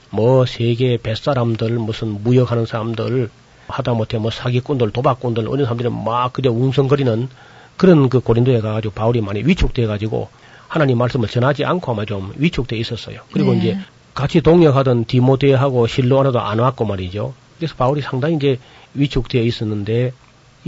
[0.10, 3.30] 뭐 세계 뱃사람들 무슨 무역하는 사람들
[3.70, 7.30] 하다못해 뭐 사기꾼들 도박꾼들 어느 사람들이 막 그저 웅성거리는
[7.78, 10.28] 그런 그 고린도에 가가지고 바울이 많이 위축돼 가지고
[10.68, 13.22] 하나님 말씀을 전하지 않고 아마 좀 위축돼 있었어요.
[13.32, 13.60] 그리고 네.
[13.60, 13.78] 이제
[14.14, 17.34] 같이 동역하던 디모데하고 실로아나도 안 왔고 말이죠.
[17.58, 18.60] 그래서 바울이 상당히 이제
[18.96, 20.12] 위축되어 있었는데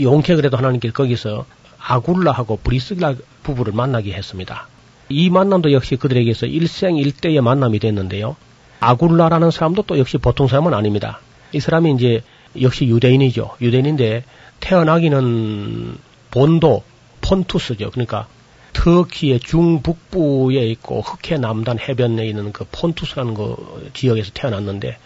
[0.00, 1.44] 용케 그래도 하나님께서 거기서
[1.78, 4.68] 아굴라하고 브리스라 부부를 만나게 했습니다.
[5.08, 8.36] 이 만남도 역시 그들에게서 일생일대의 만남이 됐는데요.
[8.80, 11.20] 아굴라라는 사람도 또 역시 보통 사람은 아닙니다.
[11.52, 12.22] 이 사람이 이제
[12.60, 13.56] 역시 유대인이죠.
[13.60, 14.24] 유대인인데
[14.60, 15.96] 태어나기는
[16.30, 16.82] 본도
[17.20, 17.90] 폰투스죠.
[17.90, 18.26] 그러니까
[18.72, 24.96] 터키의 중북부에 있고 흑해 남단 해변에 있는 그 폰투스라는 그 지역에서 태어났는데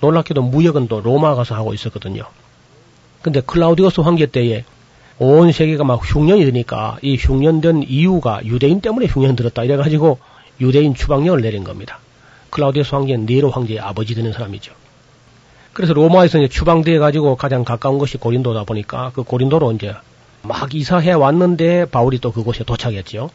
[0.00, 2.24] 놀랍게도 무역은 또 로마 가서 하고 있었거든요.
[3.22, 4.64] 근데 클라우디오스 황제 때에
[5.18, 10.18] 온 세계가 막 흉년이 드니까 이 흉년된 이유가 유대인 때문에 흉년 들었다 이래가지고
[10.60, 12.00] 유대인 추방령을 내린 겁니다.
[12.50, 14.72] 클라우디오스 황제는 네로 황제의 아버지 되는 사람이죠.
[15.72, 19.94] 그래서 로마에서 이제 추방돼 가지고 가장 가까운 것이 고린도다 보니까 그 고린도로 이제
[20.42, 23.30] 막 이사해 왔는데 바울이 또 그곳에 도착했지요.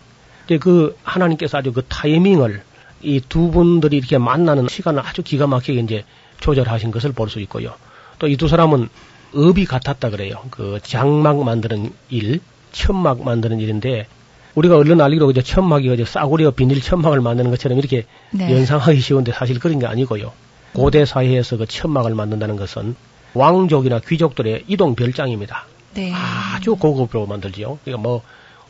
[0.48, 2.62] 근데 그 하나님께서 아주 그 타이밍을
[3.04, 6.04] 이 두 분들이 이렇게 만나는 시간을 아주 기가 막히게 이제
[6.40, 7.74] 조절하신 것을 볼 수 있고요.
[8.20, 8.90] 또 이 두 사람은
[9.36, 10.36] 업이 같았다 그래요.
[10.52, 12.40] 그 장막 만드는 일,
[12.72, 14.08] 천막 만드는 일인데
[14.56, 18.52] 우리가 얼른 알기로 이제 천막이 이제 싸구려 비닐 천막을 만드는 것처럼 이렇게 네.
[18.52, 20.32] 연상하기 쉬운데 사실 그런 게 아니고요.
[20.74, 22.96] 고대 사회에서 그 천막을 만든다는 것은
[23.34, 25.66] 왕족이나 귀족들의 이동 별장입니다.
[25.94, 26.12] 네.
[26.14, 27.80] 아주 고급으로 만들지요.
[27.84, 28.22] 그러니까 뭐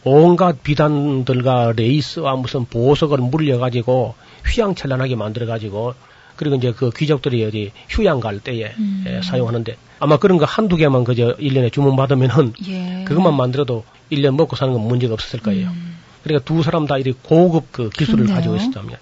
[0.03, 5.95] 온갖 비단들과 레이스와 무슨 보석을 물려가지고 휘황찬란하게 만들어가지고
[6.37, 9.03] 그리고 이제 그 귀족들이 어디 휴양 갈 때에 음.
[9.07, 13.03] 예, 사용하는데 아마 그런 거 한두 개만 그저 1년에 주문받으면은 예.
[13.05, 15.69] 그것만 만들어도 1년 먹고 사는 건 문제가 없었을 거예요.
[15.69, 15.97] 음.
[16.23, 18.35] 그러니까 두 사람 다 이렇게 고급 그 기술을 그렇네요.
[18.35, 18.97] 가지고 있었다면.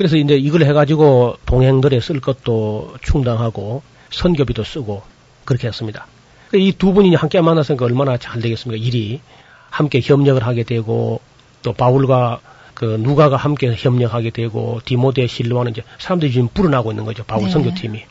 [0.00, 5.02] 그래서 이제 이걸 해가지고 동행들에 쓸 것도 충당하고 선교비도 쓰고
[5.44, 6.06] 그렇게 했습니다.
[6.54, 8.82] 이 두 분이 함께 만났으니까 얼마나 잘 되겠습니까?
[8.82, 9.20] 일이
[9.68, 11.20] 함께 협력을 하게 되고
[11.60, 12.40] 또 바울과
[12.72, 17.22] 그 누가가 함께 협력하게 되고 디모데 실로와는 이제 사람들이 지금 불어나고 있는 거죠.
[17.24, 17.50] 바울 네.
[17.50, 18.02] 선교팀이.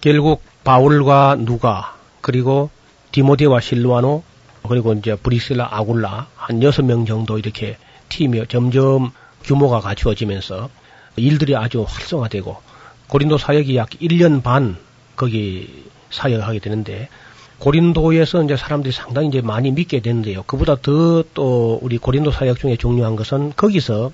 [0.00, 2.70] 결국 바울과 누가 그리고
[3.12, 4.24] 디모데와 실로아노
[4.68, 7.76] 그리고 이제 브리실라 아굴라 한 여섯 명 정도 이렇게
[8.08, 9.12] 팀이 점점
[9.44, 10.70] 규모가 갖추어지면서
[11.16, 12.56] 일들이 아주 활성화되고
[13.08, 14.76] 고린도 사역이 약 1년 반
[15.16, 17.08] 거기 사역을 하게 되는데
[17.58, 20.42] 고린도에서 이제 사람들이 상당히 이제 많이 믿게 되는데요.
[20.46, 24.10] 그보다 더 또 우리 고린도 사역 중에 중요한 것은 거기서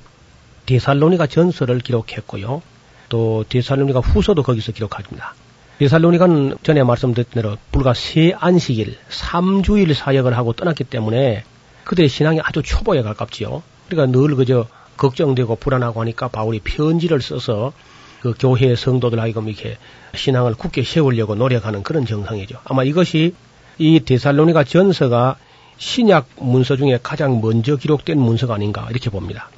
[0.67, 2.63] 데살로니가 전설을 기록했고요.
[3.09, 5.35] 또 데살로니가 후서도 거기서 기록합니다.
[5.79, 11.45] 데살로니가는 전에 말씀드렸던 대로 불과 세 안식일, 3주일 사역을 하고 떠났기 때문에
[11.85, 13.63] 그들의 신앙이 아주 초보에 가깝지요.
[13.89, 14.67] 그러니까 늘 그저
[15.01, 17.73] 걱정되고 불안하고 하니까 바울이 편지를 써서
[18.21, 19.79] 그 교회 성도들 하여금 이렇게
[20.15, 22.59] 신앙을 굳게 세우려고 노력하는 그런 정상이죠.
[22.65, 23.35] 아마 이것이
[23.79, 25.37] 이 데살로니가 전서가
[25.79, 29.49] 신약 문서 중에 가장 먼저 기록된 문서가 아닌가 이렇게 봅니다.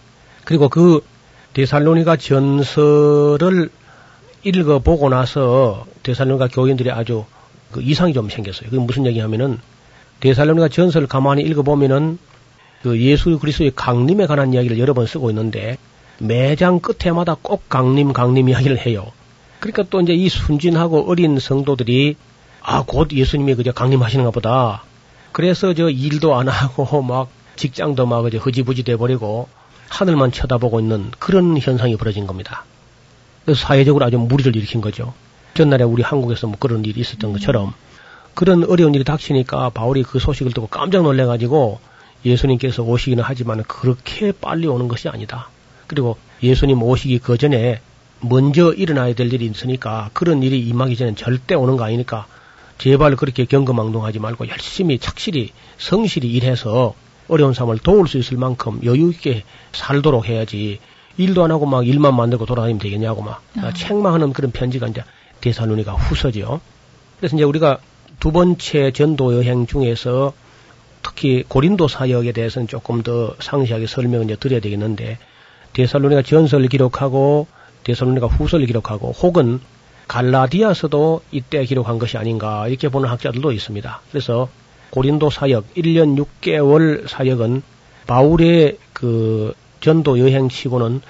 [0.44, 1.04] 그리고 그
[1.54, 3.70] 데살로니가 전서를
[4.44, 7.24] 읽어보고 나서 데살로니가 교인들이 아주
[7.72, 8.70] 그 이상이 좀 생겼어요.
[8.70, 9.58] 그게 무슨 얘기하면은
[10.20, 12.18] 데살로니가 전서를 가만히 읽어보면은
[12.82, 15.78] 그 예수 그리스도의 강림에 관한 이야기를 여러 번 쓰고 있는데
[16.18, 19.12] 매장 끝에마다 꼭 강림 강림 이야기를 해요.
[19.60, 22.16] 그러니까 또 이제 이 순진하고 어린 성도들이
[22.60, 24.84] 아 곧 예수님이 그저 강림하시는가 보다.
[25.32, 29.48] 그래서 저 일도 안 하고 막 직장도 막 이제 흐지부지 돼 버리고
[29.88, 32.64] 하늘만 쳐다보고 있는 그런 현상이 벌어진 겁니다.
[33.44, 35.12] 그래서 사회적으로 아주 무리를 일으킨 거죠.
[35.54, 37.74] 전날에 우리 한국에서 뭐 그런 일이 있었던 것처럼
[38.34, 41.78] 그런 어려운 일이 닥치니까 바울이 그 소식을 듣고 깜짝 놀래가지고
[42.24, 45.48] 예수님께서 오시기는 하지만 그렇게 빨리 오는 것이 아니다.
[45.86, 47.80] 그리고 예수님 오시기 그 전에
[48.20, 52.26] 먼저 일어나야 될 일이 있으니까 그런 일이 임하기 전에 절대 오는 거 아니니까
[52.78, 56.94] 제발 그렇게 경거망동하지 말고 열심히 착실히 성실히 일해서
[57.28, 60.80] 어려운 사람을 도울 수 있을 만큼 여유 있게 살도록 해야지
[61.16, 63.72] 일도 안 하고 막 일만 만들고 돌아다니면 되겠냐고 막 아.
[63.72, 65.04] 책망하는 그런 편지가 이제
[65.40, 66.60] 데살로니가 후서죠.
[67.18, 67.78] 그래서 이제 우리가
[68.18, 70.32] 두 번째 전도 여행 중에서
[71.02, 75.18] 특히 고린도 사역에 대해서는 조금 더 상세하게 설명을 이제 드려야 되겠는데
[75.72, 77.46] 데살로니가 전설을 기록하고
[77.84, 79.60] 데살로니가 후서를 기록하고 혹은
[80.08, 84.00] 갈라디아서도 이때 기록한 것이 아닌가 이렇게 보는 학자들도 있습니다.
[84.10, 84.48] 그래서
[84.90, 87.62] 고린도 사역 1년 6개월 사역은
[88.06, 91.00] 바울의 그 전도 여행치고는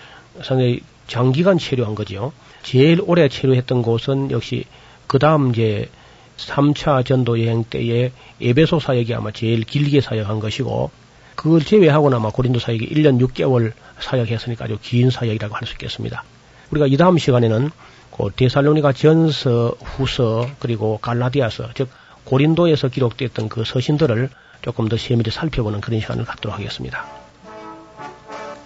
[0.42, 2.32] 상당히 장기간 체류한 거지요.
[2.62, 4.64] 제일 오래 체류했던 곳은 역시
[5.06, 5.88] 그 다음 이제
[6.36, 10.90] 3차 전도 여행 때에 에베소 사역이 아마 제일 길게 사역한 것이고
[11.34, 16.24] 그걸 제외하고는 아마 고린도 사역이 1년 6개월 사역했으니까 아주 긴 사역이라고 할 수 있겠습니다.
[16.70, 17.70] 우리가 이 다음 시간에는
[18.16, 21.88] 그 데살로니가 전서, 후서, 그리고 갈라디아서, 즉
[22.24, 24.28] 고린도에서 기록됐던 그 서신들을
[24.60, 27.06] 조금 더 세밀히 살펴보는 그런 시간을 갖도록 하겠습니다.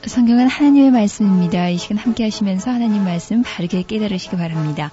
[0.04, 1.68] 성경은 하나님의 말씀입니다.
[1.68, 4.92] 이 시간 함께 하시면서 하나님 말씀 바르게 깨달으시기 바랍니다.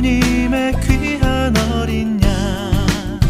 [0.00, 3.20] 주님의 귀한 어린 양.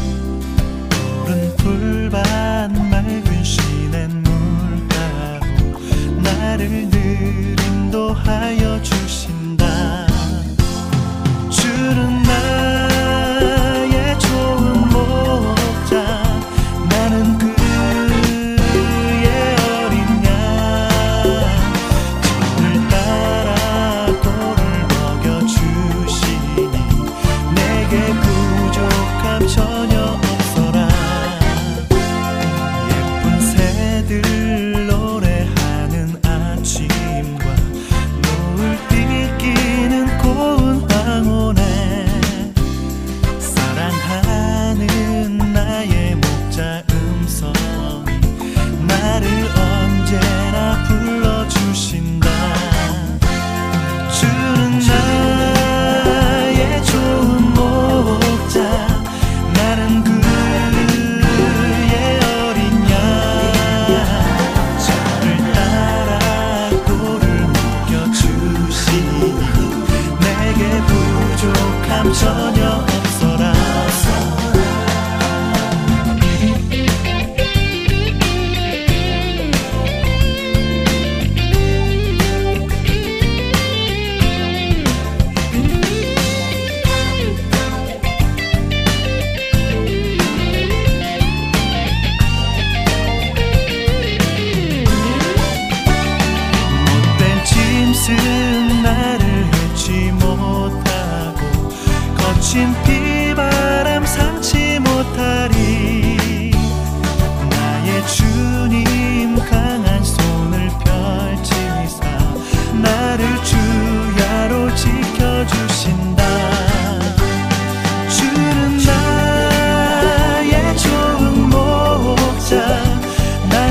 [0.89, 4.21] 푸른 풀밭 맑은 시냇물가로
[6.23, 9.00] 나를 늘 인도하여 주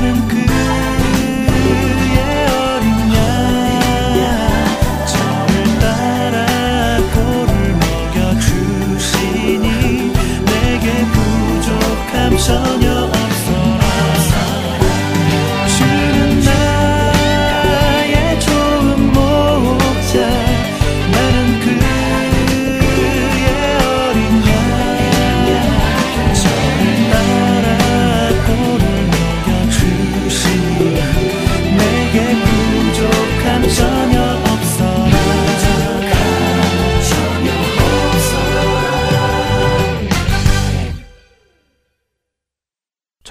[0.00, 0.39] 나는 그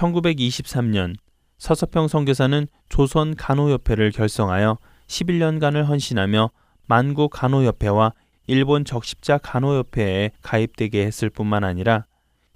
[0.00, 1.14] 1923년
[1.58, 6.50] 서서평 선교사는 조선 간호협회를 결성하여 11년간을 헌신하며
[6.86, 8.14] 만국 간호협회와
[8.46, 12.06] 일본 적십자 간호협회에 가입되게 했을 뿐만 아니라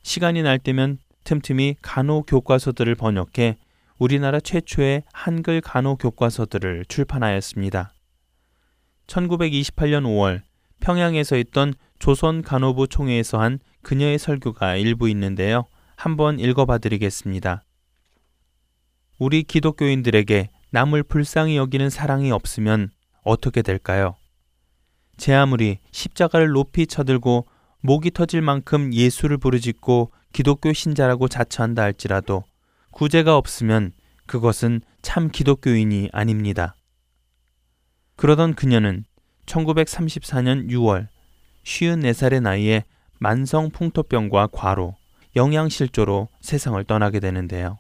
[0.03, 3.59] 시간이 날 때면 틈틈이 간호 교과서들을 번역해
[3.99, 7.93] 우리나라 최초의 한글 간호 교과서들을 출판하였습니다.
[9.07, 10.41] 1928년 5월
[10.81, 15.67] 평양에서 있던 조선 간호부 총회에서 한 그녀의 설교가 일부 있는데요.
[16.05, 17.65] 한번 읽어봐 드리겠습니다.
[19.19, 22.91] 우리 기독교인들에게 남을 불쌍히 여기는 사랑이 없으면
[23.23, 24.15] 어떻게 될까요?
[25.17, 27.47] 제 아무리 십자가를 높이 쳐들고
[27.81, 32.45] 목이 터질 만큼 예수를 부르짖고 기독교 신자라고 자처한다 할지라도
[32.91, 33.93] 구제가 없으면
[34.27, 36.77] 그것은 참 기독교인이 아닙니다.
[38.17, 39.07] 그러던 그녀는
[39.47, 41.09] 1934년 6월
[41.65, 42.85] 54살의 나이에
[43.19, 44.97] 만성 풍토병과 과로,
[45.37, 47.79] 영양실조로 세상을 떠나게 되는데요.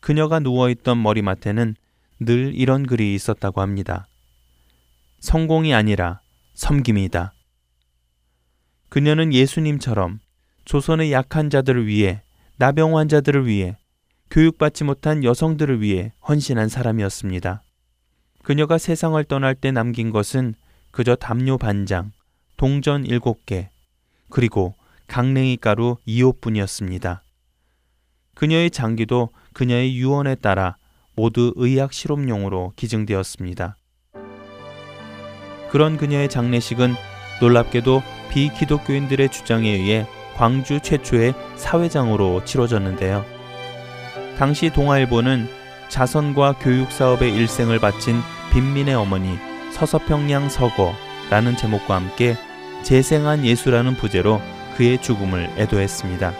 [0.00, 1.76] 그녀가 누워있던 머리맡에는
[2.20, 4.06] 늘 이런 글이 있었다고 합니다.
[5.20, 6.20] 성공이 아니라
[6.54, 7.32] 섬김이다.
[8.88, 10.20] 그녀는 예수님처럼
[10.64, 12.22] 조선의 약한 자들을 위해,
[12.56, 13.76] 나병 환자들을 위해,
[14.30, 17.62] 교육받지 못한 여성들을 위해 헌신한 사람이었습니다.
[18.42, 20.54] 그녀가 세상을 떠날 때 남긴 것은
[20.90, 22.12] 그저 담요 반장,
[22.56, 23.70] 동전 일곱 개,
[24.28, 24.74] 그리고
[25.10, 27.20] 강냉이 가루 2호뿐이었습니다.
[28.36, 30.76] 그녀의 장기도 그녀의 유언에 따라
[31.16, 33.76] 모두 의학 실험용으로 기증되었습니다.
[35.70, 36.94] 그런 그녀의 장례식은
[37.40, 40.06] 놀랍게도 비기독교인들의 주장에 의해
[40.36, 43.24] 광주 최초의 사회장으로 치러졌는데요.
[44.38, 45.48] 당시 동아일보는
[45.88, 48.20] 자선과 교육 사업의 일생을 바친
[48.52, 49.36] 빈민의 어머니
[49.72, 52.36] 서서평양 서거라는 제목과 함께
[52.84, 54.40] 재생한 예수라는 부제로
[54.80, 56.32] 그의 죽음을 애도했습니다.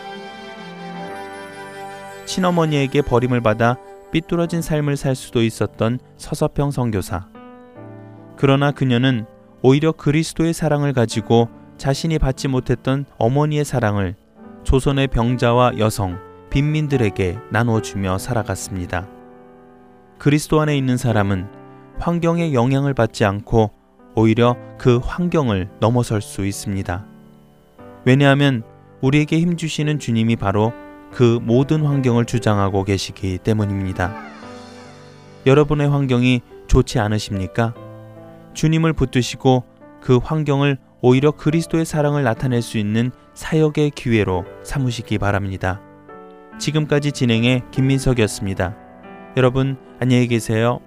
[2.25, 3.77] 친어머니에게 버림을 받아
[4.13, 7.29] 삐뚤어진 삶을 살 수도 있었던 서서평 선교사.
[8.39, 9.27] 그러나 그녀는
[9.61, 14.17] 오히려 그리스도의 사랑을 가지고 자신이 받지 못했던 어머니의 사랑을
[14.65, 16.19] 조선의 병자와 여성,
[16.49, 19.07] 빈민들에게 나누어주며 살아갔습니다.
[20.17, 21.47] 그리스도 안에 있는 사람은
[21.99, 23.71] 환경의 영향을 받지 않고
[24.15, 27.10] 오히려 그 환경을 넘어설 수 있습니다.
[28.05, 28.63] 왜냐하면
[29.01, 30.73] 우리에게 힘주시는 주님이 바로
[31.13, 34.15] 그 모든 환경을 주장하고 계시기 때문입니다.
[35.47, 37.75] 여러분의 환경이 좋지 않으십니까?
[38.55, 39.65] 주님을 붙드시고
[40.01, 45.81] 그 환경을 오히려 그리스도의 사랑을 나타낼 수 있는 사역의 기회로 삼으시기 바랍니다.
[46.59, 48.77] 지금까지 진행해 김민석이었습니다.
[49.37, 50.81] 여러분 안녕히 계세요.